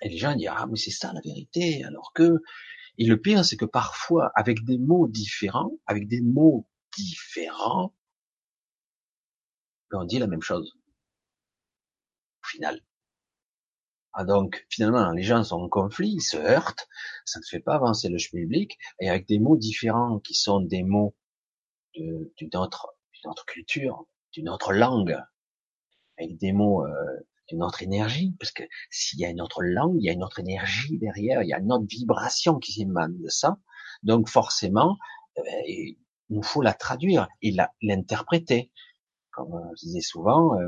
Et 0.00 0.08
les 0.08 0.18
gens 0.18 0.34
disent, 0.34 0.50
ah, 0.50 0.66
mais 0.70 0.76
c'est 0.76 0.90
ça 0.90 1.12
la 1.12 1.20
vérité, 1.20 1.84
alors 1.84 2.12
que, 2.14 2.40
et 2.98 3.06
le 3.06 3.20
pire, 3.20 3.44
c'est 3.44 3.56
que 3.56 3.64
parfois, 3.64 4.30
avec 4.34 4.64
des 4.64 4.78
mots 4.78 5.08
différents, 5.08 5.72
avec 5.86 6.08
des 6.08 6.20
mots 6.20 6.68
différents, 6.96 7.94
on 9.92 10.04
dit 10.04 10.18
la 10.18 10.26
même 10.26 10.42
chose. 10.42 10.76
Au 12.42 12.46
final. 12.46 12.80
Ah, 14.12 14.24
donc 14.24 14.66
finalement, 14.68 15.12
les 15.12 15.22
gens 15.22 15.44
sont 15.44 15.56
en 15.56 15.68
conflit, 15.68 16.10
ils 16.10 16.22
se 16.22 16.36
heurtent, 16.36 16.88
ça 17.24 17.40
ne 17.40 17.44
fait 17.44 17.60
pas 17.60 17.74
avancer 17.74 18.08
le 18.08 18.18
public, 18.18 18.78
et 19.00 19.08
avec 19.08 19.28
des 19.28 19.38
mots 19.38 19.56
différents 19.56 20.18
qui 20.20 20.34
sont 20.34 20.60
des 20.60 20.82
mots 20.82 21.14
d'une 21.98 22.56
autre, 22.56 22.94
culture, 23.46 24.06
d'une 24.32 24.48
autre 24.48 24.72
langue, 24.72 25.16
avec 26.18 26.36
des 26.38 26.52
mots 26.52 26.86
euh, 26.86 26.92
d'une 27.48 27.62
autre 27.62 27.82
énergie, 27.82 28.34
parce 28.38 28.52
que 28.52 28.62
s'il 28.90 29.20
y 29.20 29.24
a 29.24 29.30
une 29.30 29.40
autre 29.40 29.62
langue, 29.62 29.96
il 29.98 30.04
y 30.04 30.10
a 30.10 30.12
une 30.12 30.24
autre 30.24 30.40
énergie 30.40 30.98
derrière, 30.98 31.42
il 31.42 31.48
y 31.48 31.52
a 31.52 31.58
une 31.58 31.72
autre 31.72 31.86
vibration 31.88 32.58
qui 32.58 32.72
s'émane 32.72 33.18
de 33.18 33.28
ça, 33.28 33.58
donc 34.02 34.28
forcément, 34.28 34.96
euh, 35.38 35.42
il 35.66 35.96
nous 36.30 36.42
faut 36.42 36.62
la 36.62 36.74
traduire 36.74 37.28
et 37.42 37.56
l'interpréter. 37.82 38.70
Comme 39.30 39.54
euh, 39.54 39.74
je 39.76 39.86
disais 39.86 40.00
souvent, 40.00 40.58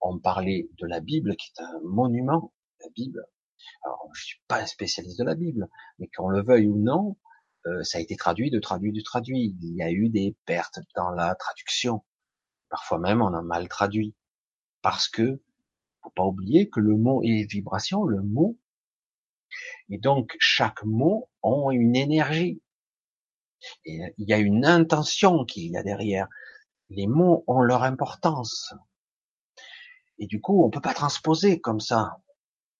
on 0.00 0.18
parlait 0.18 0.68
de 0.78 0.86
la 0.86 1.00
Bible, 1.00 1.36
qui 1.36 1.52
est 1.56 1.62
un 1.62 1.80
monument, 1.84 2.52
la 2.80 2.90
Bible. 2.90 3.24
Alors, 3.84 4.08
je 4.14 4.24
suis 4.24 4.40
pas 4.48 4.60
un 4.60 4.66
spécialiste 4.66 5.18
de 5.18 5.24
la 5.24 5.34
Bible, 5.34 5.68
mais 5.98 6.08
qu'on 6.08 6.28
le 6.28 6.42
veuille 6.42 6.66
ou 6.66 6.76
non, 6.76 7.16
euh, 7.66 7.82
ça 7.82 7.98
a 7.98 8.00
été 8.00 8.16
traduit, 8.16 8.50
de 8.50 8.58
traduit, 8.58 8.92
de 8.92 9.00
traduit. 9.00 9.56
Il 9.62 9.76
y 9.76 9.82
a 9.82 9.90
eu 9.90 10.08
des 10.08 10.36
pertes 10.46 10.80
dans 10.96 11.10
la 11.10 11.34
traduction. 11.34 12.04
Parfois 12.68 12.98
même, 12.98 13.22
on 13.22 13.34
a 13.34 13.42
mal 13.42 13.68
traduit. 13.68 14.14
Parce 14.82 15.08
que, 15.08 15.42
faut 16.02 16.10
pas 16.10 16.24
oublier 16.24 16.68
que 16.68 16.80
le 16.80 16.96
mot 16.96 17.22
est 17.22 17.44
vibration, 17.50 18.04
le 18.04 18.22
mot. 18.22 18.58
Et 19.90 19.98
donc, 19.98 20.34
chaque 20.40 20.82
mot 20.84 21.28
a 21.42 21.70
une 21.72 21.94
énergie. 21.94 22.60
Et 23.84 24.00
il 24.18 24.28
y 24.28 24.32
a 24.32 24.38
une 24.38 24.64
intention 24.64 25.44
qu'il 25.44 25.70
y 25.70 25.76
a 25.76 25.82
derrière. 25.82 26.28
Les 26.90 27.06
mots 27.06 27.44
ont 27.46 27.60
leur 27.60 27.84
importance. 27.84 28.74
Et 30.18 30.26
du 30.26 30.40
coup, 30.40 30.64
on 30.64 30.70
peut 30.70 30.80
pas 30.80 30.94
transposer 30.94 31.60
comme 31.60 31.80
ça. 31.80 32.16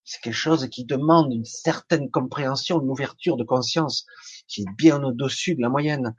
C'est 0.05 0.21
quelque 0.21 0.35
chose 0.35 0.69
qui 0.69 0.85
demande 0.85 1.33
une 1.33 1.45
certaine 1.45 2.11
compréhension, 2.11 2.81
une 2.81 2.91
ouverture 2.91 3.37
de 3.37 3.45
conscience 3.45 4.07
qui 4.49 4.63
est 4.63 4.77
bien 4.77 5.03
au-dessus 5.03 5.55
de 5.55 5.61
la 5.61 5.69
moyenne. 5.69 6.15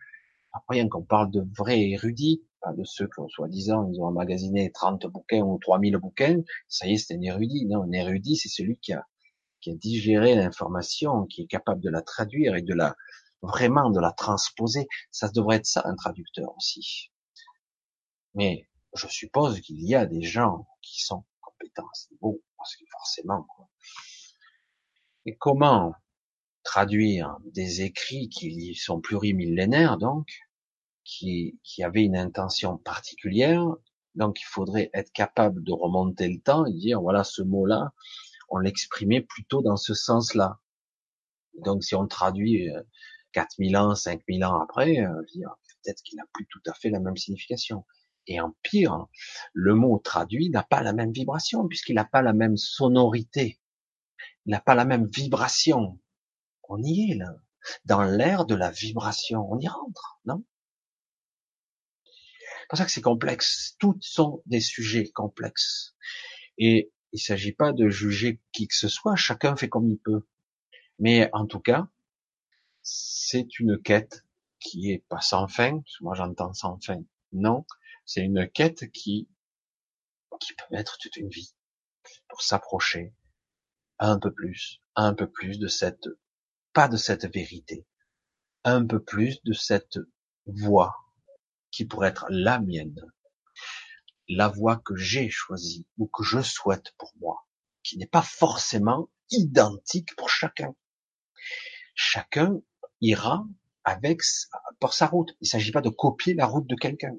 Après, 0.54 0.76
rien 0.76 0.88
qu'on 0.88 1.04
parle 1.04 1.32
de 1.32 1.44
vrais 1.58 1.82
érudits, 1.82 2.44
pas 2.62 2.74
de 2.74 2.84
ceux 2.86 3.08
qui 3.08 3.20
ont 3.20 3.28
soi-disant, 3.28 3.90
ils 3.92 4.00
ont 4.00 4.06
emmagasiné 4.06 4.72
30 4.72 5.08
bouquins 5.08 5.42
ou 5.42 5.58
3000 5.60 5.98
bouquins, 5.98 6.42
ça 6.68 6.88
y 6.88 6.94
est, 6.94 6.98
c'est 6.98 7.16
un 7.16 7.22
érudit. 7.22 7.66
Non, 7.66 7.84
un 7.84 7.92
érudit, 7.92 8.38
c'est 8.38 8.50
celui 8.50 8.78
qui 8.78 8.94
a, 8.94 9.06
qui 9.60 9.72
a 9.72 9.76
digéré 9.76 10.36
l'information, 10.36 11.26
qui 11.26 11.42
est 11.42 11.48
capable 11.48 11.82
de 11.82 11.90
la 11.90 12.02
traduire 12.02 12.56
et 12.56 12.62
de 12.62 12.74
la, 12.74 12.96
vraiment 13.42 13.90
de 13.90 14.00
la 14.00 14.12
transposer. 14.12 14.88
Ça 15.12 15.30
devrait 15.30 15.58
être 15.58 15.66
ça, 15.66 15.82
un 15.86 15.96
traducteur 15.96 16.56
aussi. 16.56 17.12
Mais 18.36 18.68
je 18.96 19.08
suppose 19.08 19.60
qu'il 19.62 19.84
y 19.84 19.96
a 19.96 20.06
des 20.06 20.22
gens 20.22 20.68
qui 20.82 21.04
sont 21.04 21.26
compétents 21.42 21.88
à 21.88 21.94
ce 21.94 22.12
niveau, 22.12 22.42
parce 22.58 22.76
que 22.76 22.86
forcément. 22.92 23.44
Quoi. 23.44 23.68
Et 25.26 25.36
comment 25.38 25.94
traduire 26.64 27.38
des 27.46 27.82
écrits 27.82 28.30
qui 28.30 28.76
sont 28.76 29.02
plurimillénaires, 29.02 29.98
donc, 29.98 30.28
qui, 31.04 31.60
avaient 31.84 32.04
une 32.04 32.18
intention 32.18 32.78
particulière, 32.78 33.66
donc 34.16 34.40
il 34.42 34.46
faudrait 34.46 34.90
être 34.94 35.12
capable 35.12 35.64
de 35.64 35.72
remonter 35.72 36.30
le 36.30 36.40
temps 36.40 36.66
et 36.66 36.74
dire, 36.74 37.02
voilà, 37.02 37.24
ce 37.24 37.42
mot-là, 37.42 37.94
on 38.50 38.58
l'exprimait 38.60 39.22
plutôt 39.22 39.62
dans 39.62 39.76
ce 39.76 39.94
sens-là. 39.94 40.60
Donc 41.66 41.84
si 41.84 41.96
on 41.96 42.08
traduit 42.08 42.70
4000 43.34 43.76
euh, 43.76 43.80
ans, 43.80 43.96
5000 43.96 44.46
ans 44.46 44.60
après, 44.62 45.00
euh, 45.00 45.22
peut-être 45.84 46.02
qu'il 46.04 46.18
n'a 46.18 46.26
plus 46.34 46.48
tout 46.48 46.62
à 46.68 46.74
fait 46.74 46.90
la 46.90 47.00
même 47.00 47.18
signification. 47.18 47.86
Et 48.28 48.40
en 48.40 48.56
pire, 48.62 49.08
le 49.54 49.76
mot 49.76 50.00
traduit 50.00 50.50
n'a 50.50 50.64
pas 50.64 50.82
la 50.82 50.94
même 50.94 51.12
vibration, 51.12 51.68
puisqu'il 51.68 51.96
n'a 51.96 52.06
pas 52.06 52.22
la 52.22 52.34
même 52.34 52.56
sonorité. 52.56 53.60
Il 54.46 54.52
n'a 54.52 54.62
pas 54.62 54.76
la 54.76 54.86
même 54.86 55.08
vibration. 55.08 56.00
On 56.64 56.82
y 56.82 57.12
est, 57.12 57.16
là. 57.16 57.36
Dans 57.86 58.04
l'air 58.04 58.46
de 58.46 58.56
la 58.56 58.72
vibration. 58.72 59.48
On 59.50 59.60
y 59.60 59.68
rentre, 59.68 60.20
non? 60.26 60.44
C'est 62.04 62.68
pour 62.70 62.78
ça 62.78 62.86
que 62.86 62.92
c'est 62.92 63.02
complexe. 63.02 63.76
Toutes 63.80 64.04
sont 64.04 64.42
des 64.46 64.60
sujets 64.60 65.10
complexes. 65.12 65.96
Et 66.58 66.92
il 67.12 67.20
s'agit 67.20 67.52
pas 67.54 67.74
de 67.74 67.90
juger 67.90 68.42
qui 68.52 68.68
que 68.68 68.76
ce 68.76 68.88
soit. 68.88 69.16
Chacun 69.16 69.56
fait 69.56 69.70
comme 69.70 69.90
il 69.90 70.00
peut. 70.00 70.28
Mais 71.00 71.30
en 71.34 71.46
tout 71.46 71.60
cas, 71.60 71.88
c'est 72.82 73.60
une 73.60 73.82
quête 73.82 74.26
qui 74.60 74.92
est 74.92 75.06
pas 75.10 75.22
sans 75.22 75.48
fin. 75.48 75.82
Moi, 76.02 76.16
j'entends 76.16 76.54
sans 76.54 76.80
fin. 76.80 77.04
Non. 77.32 77.66
C'est 78.06 78.22
une 78.22 78.50
quête 78.50 78.92
qui, 78.92 79.30
qui 80.40 80.54
peut 80.54 80.66
mettre 80.72 80.98
toute 80.98 81.16
une 81.18 81.30
vie 81.30 81.54
pour 82.28 82.42
s'approcher 82.42 83.14
un 84.00 84.20
peu 84.20 84.34
plus, 84.34 84.82
un 84.96 85.14
peu 85.14 85.30
plus 85.30 85.60
de 85.60 85.68
cette, 85.68 86.08
pas 86.74 86.88
de 86.88 86.98
cette 86.98 87.26
vérité, 87.34 87.86
un 88.64 88.86
peu 88.86 89.02
plus 89.02 89.42
de 89.44 89.54
cette 89.54 90.00
voie 90.46 90.98
qui 91.72 91.86
pourrait 91.86 92.10
être 92.10 92.26
la 92.30 92.60
mienne, 92.60 93.00
la 94.28 94.48
voie 94.48 94.78
que 94.78 94.96
j'ai 94.96 95.30
choisie 95.30 95.88
ou 95.98 96.08
que 96.08 96.24
je 96.24 96.42
souhaite 96.42 96.94
pour 96.98 97.14
moi, 97.20 97.48
qui 97.84 97.98
n'est 97.98 98.08
pas 98.08 98.22
forcément 98.22 99.10
identique 99.32 100.16
pour 100.16 100.30
chacun. 100.30 100.76
Chacun 101.96 102.62
ira 103.02 103.46
avec 103.84 104.22
pour 104.80 104.94
sa 104.94 105.08
route. 105.08 105.32
Il 105.42 105.46
ne 105.46 105.50
s'agit 105.50 105.72
pas 105.72 105.82
de 105.82 105.90
copier 105.90 106.34
la 106.34 106.46
route 106.46 106.68
de 106.68 106.76
quelqu'un. 106.76 107.16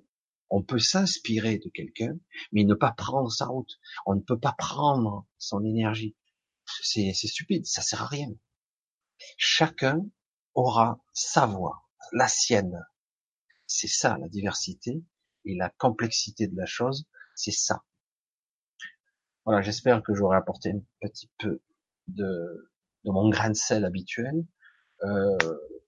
On 0.50 0.62
peut 0.62 0.78
s'inspirer 0.78 1.58
de 1.58 1.68
quelqu'un, 1.68 2.16
mais 2.52 2.64
ne 2.64 2.74
pas 2.74 2.92
prendre 2.92 3.30
sa 3.30 3.46
route. 3.46 3.78
On 4.06 4.14
ne 4.14 4.20
peut 4.20 4.38
pas 4.38 4.54
prendre 4.56 5.26
son 5.38 5.64
énergie. 5.64 6.14
C'est 6.82 7.12
stupide, 7.12 7.66
ça 7.66 7.82
sert 7.82 8.02
à 8.02 8.06
rien. 8.06 8.28
Chacun 9.36 10.04
aura 10.54 10.98
sa 11.12 11.46
voix, 11.46 11.88
la 12.12 12.28
sienne. 12.28 12.80
C'est 13.66 13.88
ça 13.88 14.18
la 14.18 14.28
diversité 14.28 15.02
et 15.44 15.54
la 15.54 15.70
complexité 15.70 16.46
de 16.46 16.56
la 16.56 16.66
chose, 16.66 17.06
c'est 17.34 17.50
ça. 17.50 17.84
Voilà, 19.44 19.60
j'espère 19.60 20.02
que 20.02 20.14
j'aurai 20.14 20.36
apporté 20.36 20.70
un 20.70 20.80
petit 21.00 21.30
peu 21.38 21.60
de, 22.08 22.70
mon 23.04 23.28
grain 23.28 23.50
de 23.50 23.54
sel 23.54 23.84
habituel. 23.84 24.46
Euh, 25.02 25.36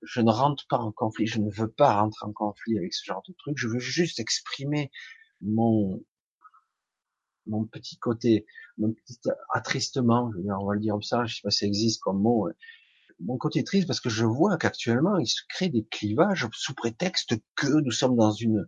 je 0.03 0.21
ne 0.21 0.31
rentre 0.31 0.67
pas 0.69 0.79
en 0.79 0.93
conflit, 0.93 1.27
je 1.27 1.41
ne 1.41 1.51
veux 1.51 1.71
pas 1.71 1.95
rentrer 2.01 2.27
en 2.27 2.33
conflit 2.33 2.77
avec 2.77 2.93
ce 2.93 3.05
genre 3.05 3.23
de 3.27 3.33
truc, 3.35 3.57
je 3.57 3.69
veux 3.69 3.79
juste 3.79 4.21
exprimer 4.21 4.91
mon 5.41 6.03
mon 7.47 7.65
petit 7.65 7.97
côté, 7.99 8.47
mon 8.79 8.93
petit 8.93 9.19
attristement, 9.53 10.31
je 10.33 10.39
veux 10.39 10.43
dire, 10.43 10.57
on 10.61 10.67
va 10.67 10.75
le 10.75 10.81
dire 10.81 10.95
comme 10.95 11.03
ça, 11.03 11.25
je 11.25 11.37
sais 11.37 11.43
pas 11.43 11.51
si 11.51 11.59
ça 11.61 11.67
existe 11.67 12.01
comme 12.01 12.21
mot, 12.21 12.49
mon 13.21 13.39
côté 13.39 13.65
triste 13.65 13.87
parce 13.87 14.01
que 14.01 14.11
je 14.11 14.25
vois 14.25 14.59
qu'actuellement 14.59 15.19
il 15.19 15.27
se 15.27 15.43
crée 15.49 15.69
des 15.69 15.87
clivages 15.87 16.47
sous 16.53 16.75
prétexte 16.75 17.35
que 17.55 17.81
nous 17.81 17.91
sommes 17.91 18.17
dans 18.17 18.33
une 18.33 18.67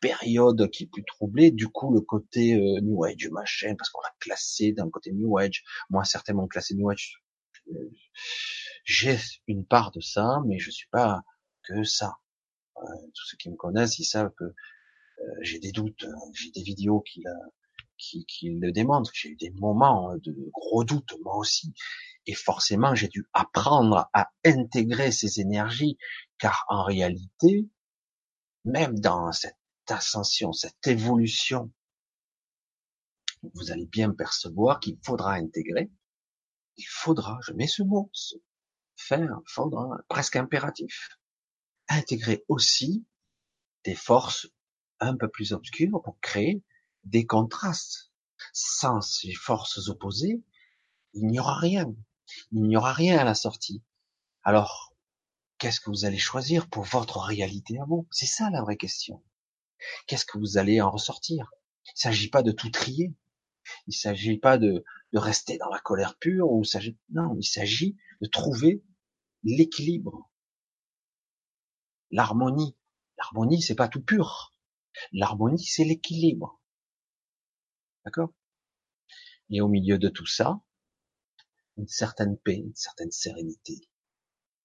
période 0.00 0.68
qui 0.70 0.84
est 0.84 0.86
plus 0.86 1.04
troublée, 1.04 1.50
du 1.50 1.68
coup 1.68 1.92
le 1.92 2.00
côté 2.00 2.54
euh, 2.54 2.80
New 2.82 3.02
Age 3.04 3.28
machin, 3.30 3.74
parce 3.76 3.90
qu'on 3.90 4.02
l'a 4.02 4.14
classé 4.20 4.72
dans 4.72 4.84
le 4.84 4.90
côté 4.90 5.12
New 5.12 5.38
Age, 5.38 5.64
moi 5.88 6.04
certainement 6.04 6.46
classé 6.46 6.74
New 6.74 6.90
Age, 6.90 7.22
euh, 7.72 7.90
j'ai 8.84 9.18
une 9.46 9.64
part 9.64 9.90
de 9.92 10.00
ça, 10.00 10.42
mais 10.46 10.58
je 10.58 10.70
suis 10.70 10.88
pas 10.90 11.22
que 11.62 11.82
ça. 11.82 12.14
Euh, 12.76 12.82
tous 13.14 13.26
ceux 13.30 13.36
qui 13.38 13.50
me 13.50 13.56
connaissent, 13.56 13.98
ils 13.98 14.04
savent 14.04 14.32
que 14.36 14.44
euh, 14.44 15.24
j'ai 15.40 15.58
des 15.58 15.72
doutes, 15.72 16.04
hein. 16.04 16.30
j'ai 16.34 16.50
des 16.50 16.62
vidéos 16.62 17.00
qui, 17.00 17.24
qui, 17.98 18.24
qui 18.26 18.50
le 18.50 18.72
démontrent, 18.72 19.10
j'ai 19.14 19.30
eu 19.30 19.36
des 19.36 19.50
moments 19.50 20.16
de 20.16 20.34
gros 20.52 20.84
doutes 20.84 21.14
moi 21.22 21.36
aussi, 21.36 21.74
et 22.26 22.34
forcément 22.34 22.94
j'ai 22.94 23.08
dû 23.08 23.26
apprendre 23.32 24.08
à 24.12 24.30
intégrer 24.44 25.12
ces 25.12 25.40
énergies, 25.40 25.98
car 26.38 26.64
en 26.68 26.84
réalité, 26.84 27.68
même 28.64 28.98
dans 28.98 29.32
cette 29.32 29.56
ascension, 29.88 30.52
cette 30.52 30.86
évolution, 30.86 31.72
vous 33.54 33.70
allez 33.70 33.86
bien 33.86 34.10
percevoir 34.12 34.80
qu'il 34.80 34.98
faudra 35.04 35.34
intégrer, 35.34 35.90
il 36.76 36.86
faudra, 36.88 37.38
je 37.42 37.52
mets 37.52 37.68
ce 37.68 37.82
mot, 37.82 38.10
faire, 38.96 39.40
faudra, 39.46 39.98
presque 40.08 40.36
impératif, 40.36 41.10
intégrer 41.88 42.44
aussi 42.48 43.06
des 43.84 43.94
forces 43.94 44.48
un 44.98 45.16
peu 45.16 45.28
plus 45.28 45.52
obscures 45.52 46.02
pour 46.02 46.18
créer 46.20 46.62
des 47.06 47.26
contrastes. 47.26 48.12
Sans 48.52 49.00
ces 49.00 49.32
forces 49.32 49.88
opposées, 49.88 50.42
il 51.14 51.26
n'y 51.26 51.40
aura 51.40 51.58
rien. 51.58 51.94
Il 52.52 52.62
n'y 52.62 52.76
aura 52.76 52.92
rien 52.92 53.18
à 53.18 53.24
la 53.24 53.34
sortie. 53.34 53.82
Alors, 54.42 54.94
qu'est-ce 55.58 55.80
que 55.80 55.90
vous 55.90 56.04
allez 56.04 56.18
choisir 56.18 56.68
pour 56.68 56.84
votre 56.84 57.18
réalité 57.18 57.78
à 57.78 57.84
vous? 57.84 58.06
C'est 58.10 58.26
ça 58.26 58.50
la 58.50 58.62
vraie 58.62 58.76
question. 58.76 59.22
Qu'est-ce 60.06 60.26
que 60.26 60.38
vous 60.38 60.58
allez 60.58 60.80
en 60.80 60.90
ressortir? 60.90 61.50
Il 61.86 61.92
ne 61.96 62.00
s'agit 62.00 62.28
pas 62.28 62.42
de 62.42 62.52
tout 62.52 62.70
trier. 62.70 63.14
Il 63.86 63.90
ne 63.90 63.94
s'agit 63.94 64.38
pas 64.38 64.58
de, 64.58 64.84
rester 65.12 65.56
dans 65.58 65.70
la 65.70 65.78
colère 65.78 66.18
pure. 66.18 66.50
Ou 66.50 66.62
non, 67.10 67.36
il 67.38 67.44
s'agit 67.44 67.96
de 68.20 68.26
trouver 68.26 68.82
l'équilibre, 69.42 70.30
l'harmonie. 72.10 72.76
L'harmonie, 73.18 73.62
c'est 73.62 73.74
pas 73.74 73.88
tout 73.88 74.02
pur. 74.02 74.54
L'harmonie, 75.12 75.64
c'est 75.64 75.84
l'équilibre. 75.84 76.60
D'accord? 78.06 78.32
Et 79.50 79.60
au 79.60 79.68
milieu 79.68 79.98
de 79.98 80.08
tout 80.08 80.26
ça, 80.26 80.60
une 81.76 81.88
certaine 81.88 82.38
paix, 82.38 82.54
une 82.54 82.74
certaine 82.74 83.10
sérénité, 83.10 83.80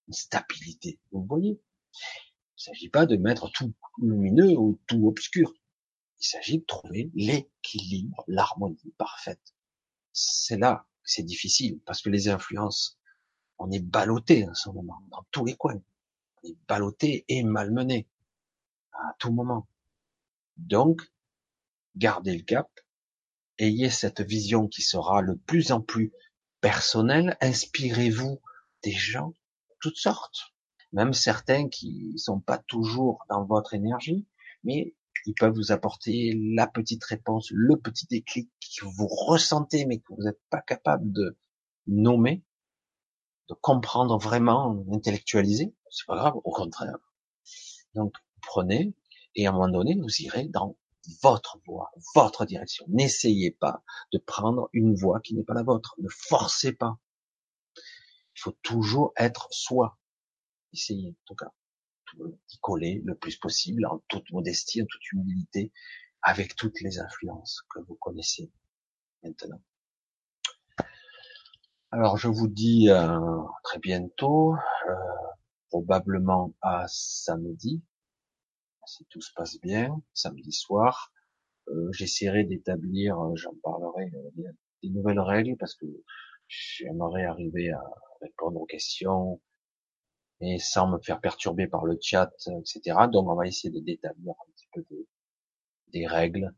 une 0.07 0.13
stabilité. 0.13 0.99
Vous 1.11 1.25
voyez? 1.25 1.59
Il 1.93 2.69
ne 2.69 2.73
s'agit 2.73 2.89
pas 2.89 3.07
de 3.07 3.17
mettre 3.17 3.51
tout 3.51 3.73
lumineux 3.97 4.55
ou 4.57 4.79
tout 4.85 5.07
obscur. 5.07 5.53
Il 6.19 6.25
s'agit 6.25 6.59
de 6.59 6.65
trouver 6.65 7.09
l'équilibre, 7.15 8.23
l'harmonie 8.27 8.93
parfaite. 8.99 9.55
C'est 10.13 10.57
là 10.57 10.87
que 11.03 11.09
c'est 11.09 11.23
difficile, 11.23 11.79
parce 11.85 12.03
que 12.03 12.09
les 12.09 12.29
influences, 12.29 12.99
on 13.57 13.71
est 13.71 13.83
ballotté 13.83 14.47
en 14.47 14.53
ce 14.53 14.69
moment, 14.69 15.01
dans 15.09 15.25
tous 15.31 15.45
les 15.45 15.57
coins. 15.57 15.81
On 16.43 16.47
est 16.47 16.57
ballotté 16.67 17.25
et 17.27 17.43
malmené 17.43 18.07
à 18.91 19.15
tout 19.17 19.31
moment. 19.31 19.67
Donc, 20.57 21.01
gardez 21.95 22.37
le 22.37 22.43
cap, 22.43 22.69
ayez 23.61 23.89
cette 23.89 24.21
vision 24.21 24.67
qui 24.67 24.81
sera 24.81 25.21
le 25.21 25.37
plus 25.37 25.71
en 25.71 25.81
plus 25.81 26.11
personnelle, 26.61 27.37
inspirez-vous 27.41 28.41
des 28.83 28.91
gens, 28.91 29.33
toutes 29.79 29.97
sortes, 29.97 30.53
même 30.91 31.13
certains 31.13 31.69
qui 31.69 32.13
sont 32.17 32.39
pas 32.39 32.57
toujours 32.57 33.23
dans 33.29 33.45
votre 33.45 33.73
énergie, 33.73 34.27
mais 34.63 34.95
ils 35.25 35.33
peuvent 35.33 35.53
vous 35.53 35.71
apporter 35.71 36.33
la 36.55 36.67
petite 36.67 37.03
réponse, 37.03 37.49
le 37.51 37.77
petit 37.77 38.07
déclic 38.07 38.49
que 38.79 38.85
vous 38.85 39.07
ressentez 39.07 39.85
mais 39.85 39.99
que 39.99 40.13
vous 40.13 40.23
n'êtes 40.23 40.41
pas 40.49 40.61
capable 40.61 41.11
de 41.11 41.37
nommer, 41.87 42.43
de 43.49 43.55
comprendre 43.55 44.17
vraiment, 44.17 44.73
d'intellectualiser. 44.73 45.73
C'est 45.89 46.07
pas 46.07 46.15
grave, 46.15 46.35
au 46.43 46.51
contraire. 46.51 46.97
Donc, 47.93 48.13
prenez, 48.41 48.93
et 49.35 49.45
à 49.45 49.49
un 49.49 49.53
moment 49.53 49.69
donné, 49.69 49.95
vous 50.01 50.21
irez 50.21 50.47
dans 50.47 50.77
votre 51.21 51.59
voie, 51.65 51.91
votre 52.15 52.45
direction. 52.45 52.85
N'essayez 52.89 53.51
pas 53.51 53.83
de 54.13 54.17
prendre 54.17 54.69
une 54.73 54.95
voie 54.95 55.19
qui 55.19 55.35
n'est 55.35 55.43
pas 55.43 55.53
la 55.53 55.63
vôtre. 55.63 55.95
Ne 55.99 56.09
forcez 56.09 56.73
pas. 56.73 56.97
Il 58.35 58.41
faut 58.41 58.57
toujours 58.61 59.13
être 59.17 59.47
soi. 59.51 59.97
Essayez, 60.73 61.09
en 61.09 61.25
tout 61.25 61.35
cas, 61.35 61.51
d'y 62.17 62.59
coller 62.59 63.01
le 63.05 63.15
plus 63.15 63.37
possible, 63.37 63.85
en 63.85 63.99
toute 64.07 64.31
modestie, 64.31 64.81
en 64.81 64.85
toute 64.85 65.11
humilité, 65.11 65.71
avec 66.21 66.55
toutes 66.55 66.81
les 66.81 66.99
influences 66.99 67.63
que 67.69 67.79
vous 67.79 67.95
connaissez 67.95 68.51
maintenant. 69.23 69.61
Alors 71.91 72.17
je 72.17 72.29
vous 72.29 72.47
dis 72.47 72.89
euh, 72.89 73.19
très 73.63 73.79
bientôt, 73.79 74.55
euh, 74.87 74.93
probablement 75.69 76.53
à 76.61 76.85
samedi, 76.87 77.81
si 78.85 79.05
tout 79.05 79.21
se 79.21 79.31
passe 79.33 79.59
bien, 79.59 80.01
samedi 80.13 80.51
soir. 80.51 81.11
Euh, 81.67 81.91
j'essaierai 81.91 82.43
d'établir, 82.43 83.17
j'en 83.35 83.53
parlerai, 83.63 84.11
des 84.83 84.89
nouvelles 84.89 85.19
règles 85.19 85.55
parce 85.57 85.75
que 85.75 85.85
j'aimerais 86.47 87.25
arriver 87.25 87.71
à 87.71 87.81
répondre 88.21 88.59
aux 88.61 88.65
questions 88.65 89.39
et 90.41 90.57
sans 90.57 90.89
me 90.89 90.99
faire 90.99 91.21
perturber 91.21 91.67
par 91.67 91.85
le 91.85 91.97
chat, 92.01 92.31
etc. 92.59 92.97
Donc 93.11 93.29
on 93.29 93.35
va 93.35 93.47
essayer 93.47 93.81
d'établir 93.81 94.31
un 94.31 94.51
petit 94.53 94.67
peu 94.73 94.83
des, 95.93 96.07
règles, 96.07 96.53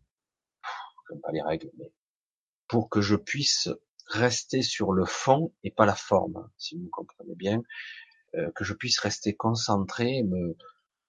pas 1.21 1.31
les 1.31 1.41
règles, 1.41 1.69
mais 1.77 1.91
pour 2.67 2.89
que 2.89 3.01
je 3.01 3.15
puisse 3.15 3.69
rester 4.07 4.61
sur 4.61 4.93
le 4.93 5.05
fond 5.05 5.53
et 5.63 5.71
pas 5.71 5.85
la 5.85 5.95
forme, 5.95 6.49
si 6.57 6.77
vous 6.77 6.89
comprenez 6.91 7.35
bien, 7.35 7.61
euh, 8.35 8.51
que 8.55 8.63
je 8.63 8.73
puisse 8.73 8.99
rester 8.99 9.35
concentré, 9.35 10.23
me 10.23 10.55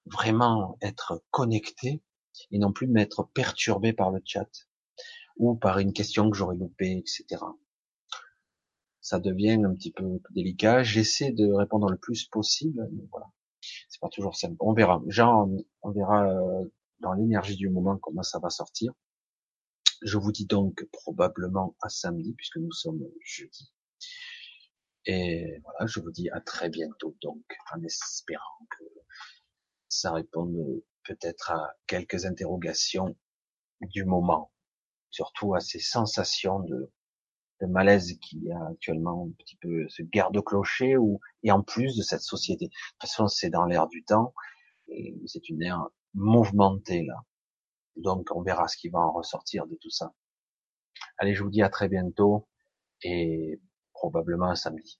vraiment 0.06 0.76
être 0.82 1.22
connecté 1.30 2.02
et 2.50 2.58
non 2.58 2.72
plus 2.72 2.86
m'être 2.86 3.24
perturbé 3.34 3.92
par 3.92 4.10
le 4.10 4.20
chat 4.24 4.48
ou 5.36 5.54
par 5.54 5.78
une 5.78 5.92
question 5.92 6.30
que 6.30 6.36
j'aurais 6.36 6.56
loupée, 6.56 6.98
etc. 6.98 7.42
Ça 9.00 9.18
devient 9.18 9.62
un 9.64 9.74
petit 9.74 9.92
peu 9.92 10.20
délicat. 10.30 10.82
J'essaie 10.82 11.32
de 11.32 11.50
répondre 11.52 11.90
le 11.90 11.98
plus 11.98 12.24
possible, 12.24 12.88
voilà, 13.10 13.26
c'est 13.88 14.00
pas 14.00 14.08
toujours 14.08 14.36
simple. 14.36 14.56
On 14.60 14.72
verra. 14.72 15.02
Genre, 15.08 15.48
on 15.82 15.90
verra 15.90 16.28
euh, 16.28 16.64
dans 17.00 17.12
l'énergie 17.12 17.56
du 17.56 17.68
moment 17.68 17.98
comment 17.98 18.22
ça 18.22 18.38
va 18.38 18.50
sortir. 18.50 18.92
Je 20.02 20.18
vous 20.18 20.32
dis 20.32 20.46
donc 20.46 20.86
probablement 20.92 21.76
à 21.80 21.88
samedi, 21.88 22.34
puisque 22.34 22.58
nous 22.58 22.72
sommes 22.72 23.02
jeudi. 23.24 23.72
Et 25.06 25.60
voilà, 25.62 25.86
je 25.86 26.00
vous 26.00 26.10
dis 26.10 26.30
à 26.30 26.40
très 26.40 26.70
bientôt, 26.70 27.16
donc, 27.22 27.44
en 27.74 27.82
espérant 27.82 28.66
que 28.70 28.84
ça 30.00 30.12
réponde 30.12 30.82
peut-être 31.04 31.50
à 31.50 31.74
quelques 31.86 32.24
interrogations 32.24 33.16
du 33.80 34.04
moment, 34.04 34.52
surtout 35.10 35.54
à 35.54 35.60
ces 35.60 35.80
sensations 35.80 36.60
de, 36.60 36.92
de 37.60 37.66
malaise 37.66 38.18
qu'il 38.20 38.44
y 38.44 38.52
a 38.52 38.66
actuellement, 38.70 39.26
un 39.28 39.32
petit 39.38 39.56
peu 39.56 39.88
ce 39.88 40.02
garde-clocher, 40.02 40.96
ou, 40.96 41.20
et 41.42 41.52
en 41.52 41.62
plus 41.62 41.96
de 41.96 42.02
cette 42.02 42.22
société. 42.22 42.66
De 42.66 42.70
toute 42.70 43.00
façon, 43.02 43.28
c'est 43.28 43.50
dans 43.50 43.64
l'air 43.64 43.86
du 43.88 44.04
temps, 44.04 44.34
et 44.88 45.14
c'est 45.26 45.48
une 45.48 45.62
ère 45.62 45.86
mouvementée, 46.14 47.04
là. 47.04 47.16
Donc 47.96 48.30
on 48.34 48.42
verra 48.42 48.66
ce 48.66 48.76
qui 48.76 48.88
va 48.88 48.98
en 48.98 49.12
ressortir 49.12 49.66
de 49.66 49.76
tout 49.80 49.90
ça. 49.90 50.14
Allez, 51.18 51.34
je 51.34 51.44
vous 51.44 51.50
dis 51.50 51.62
à 51.62 51.68
très 51.68 51.88
bientôt 51.88 52.48
et 53.02 53.60
probablement 53.92 54.50
un 54.50 54.56
samedi. 54.56 54.98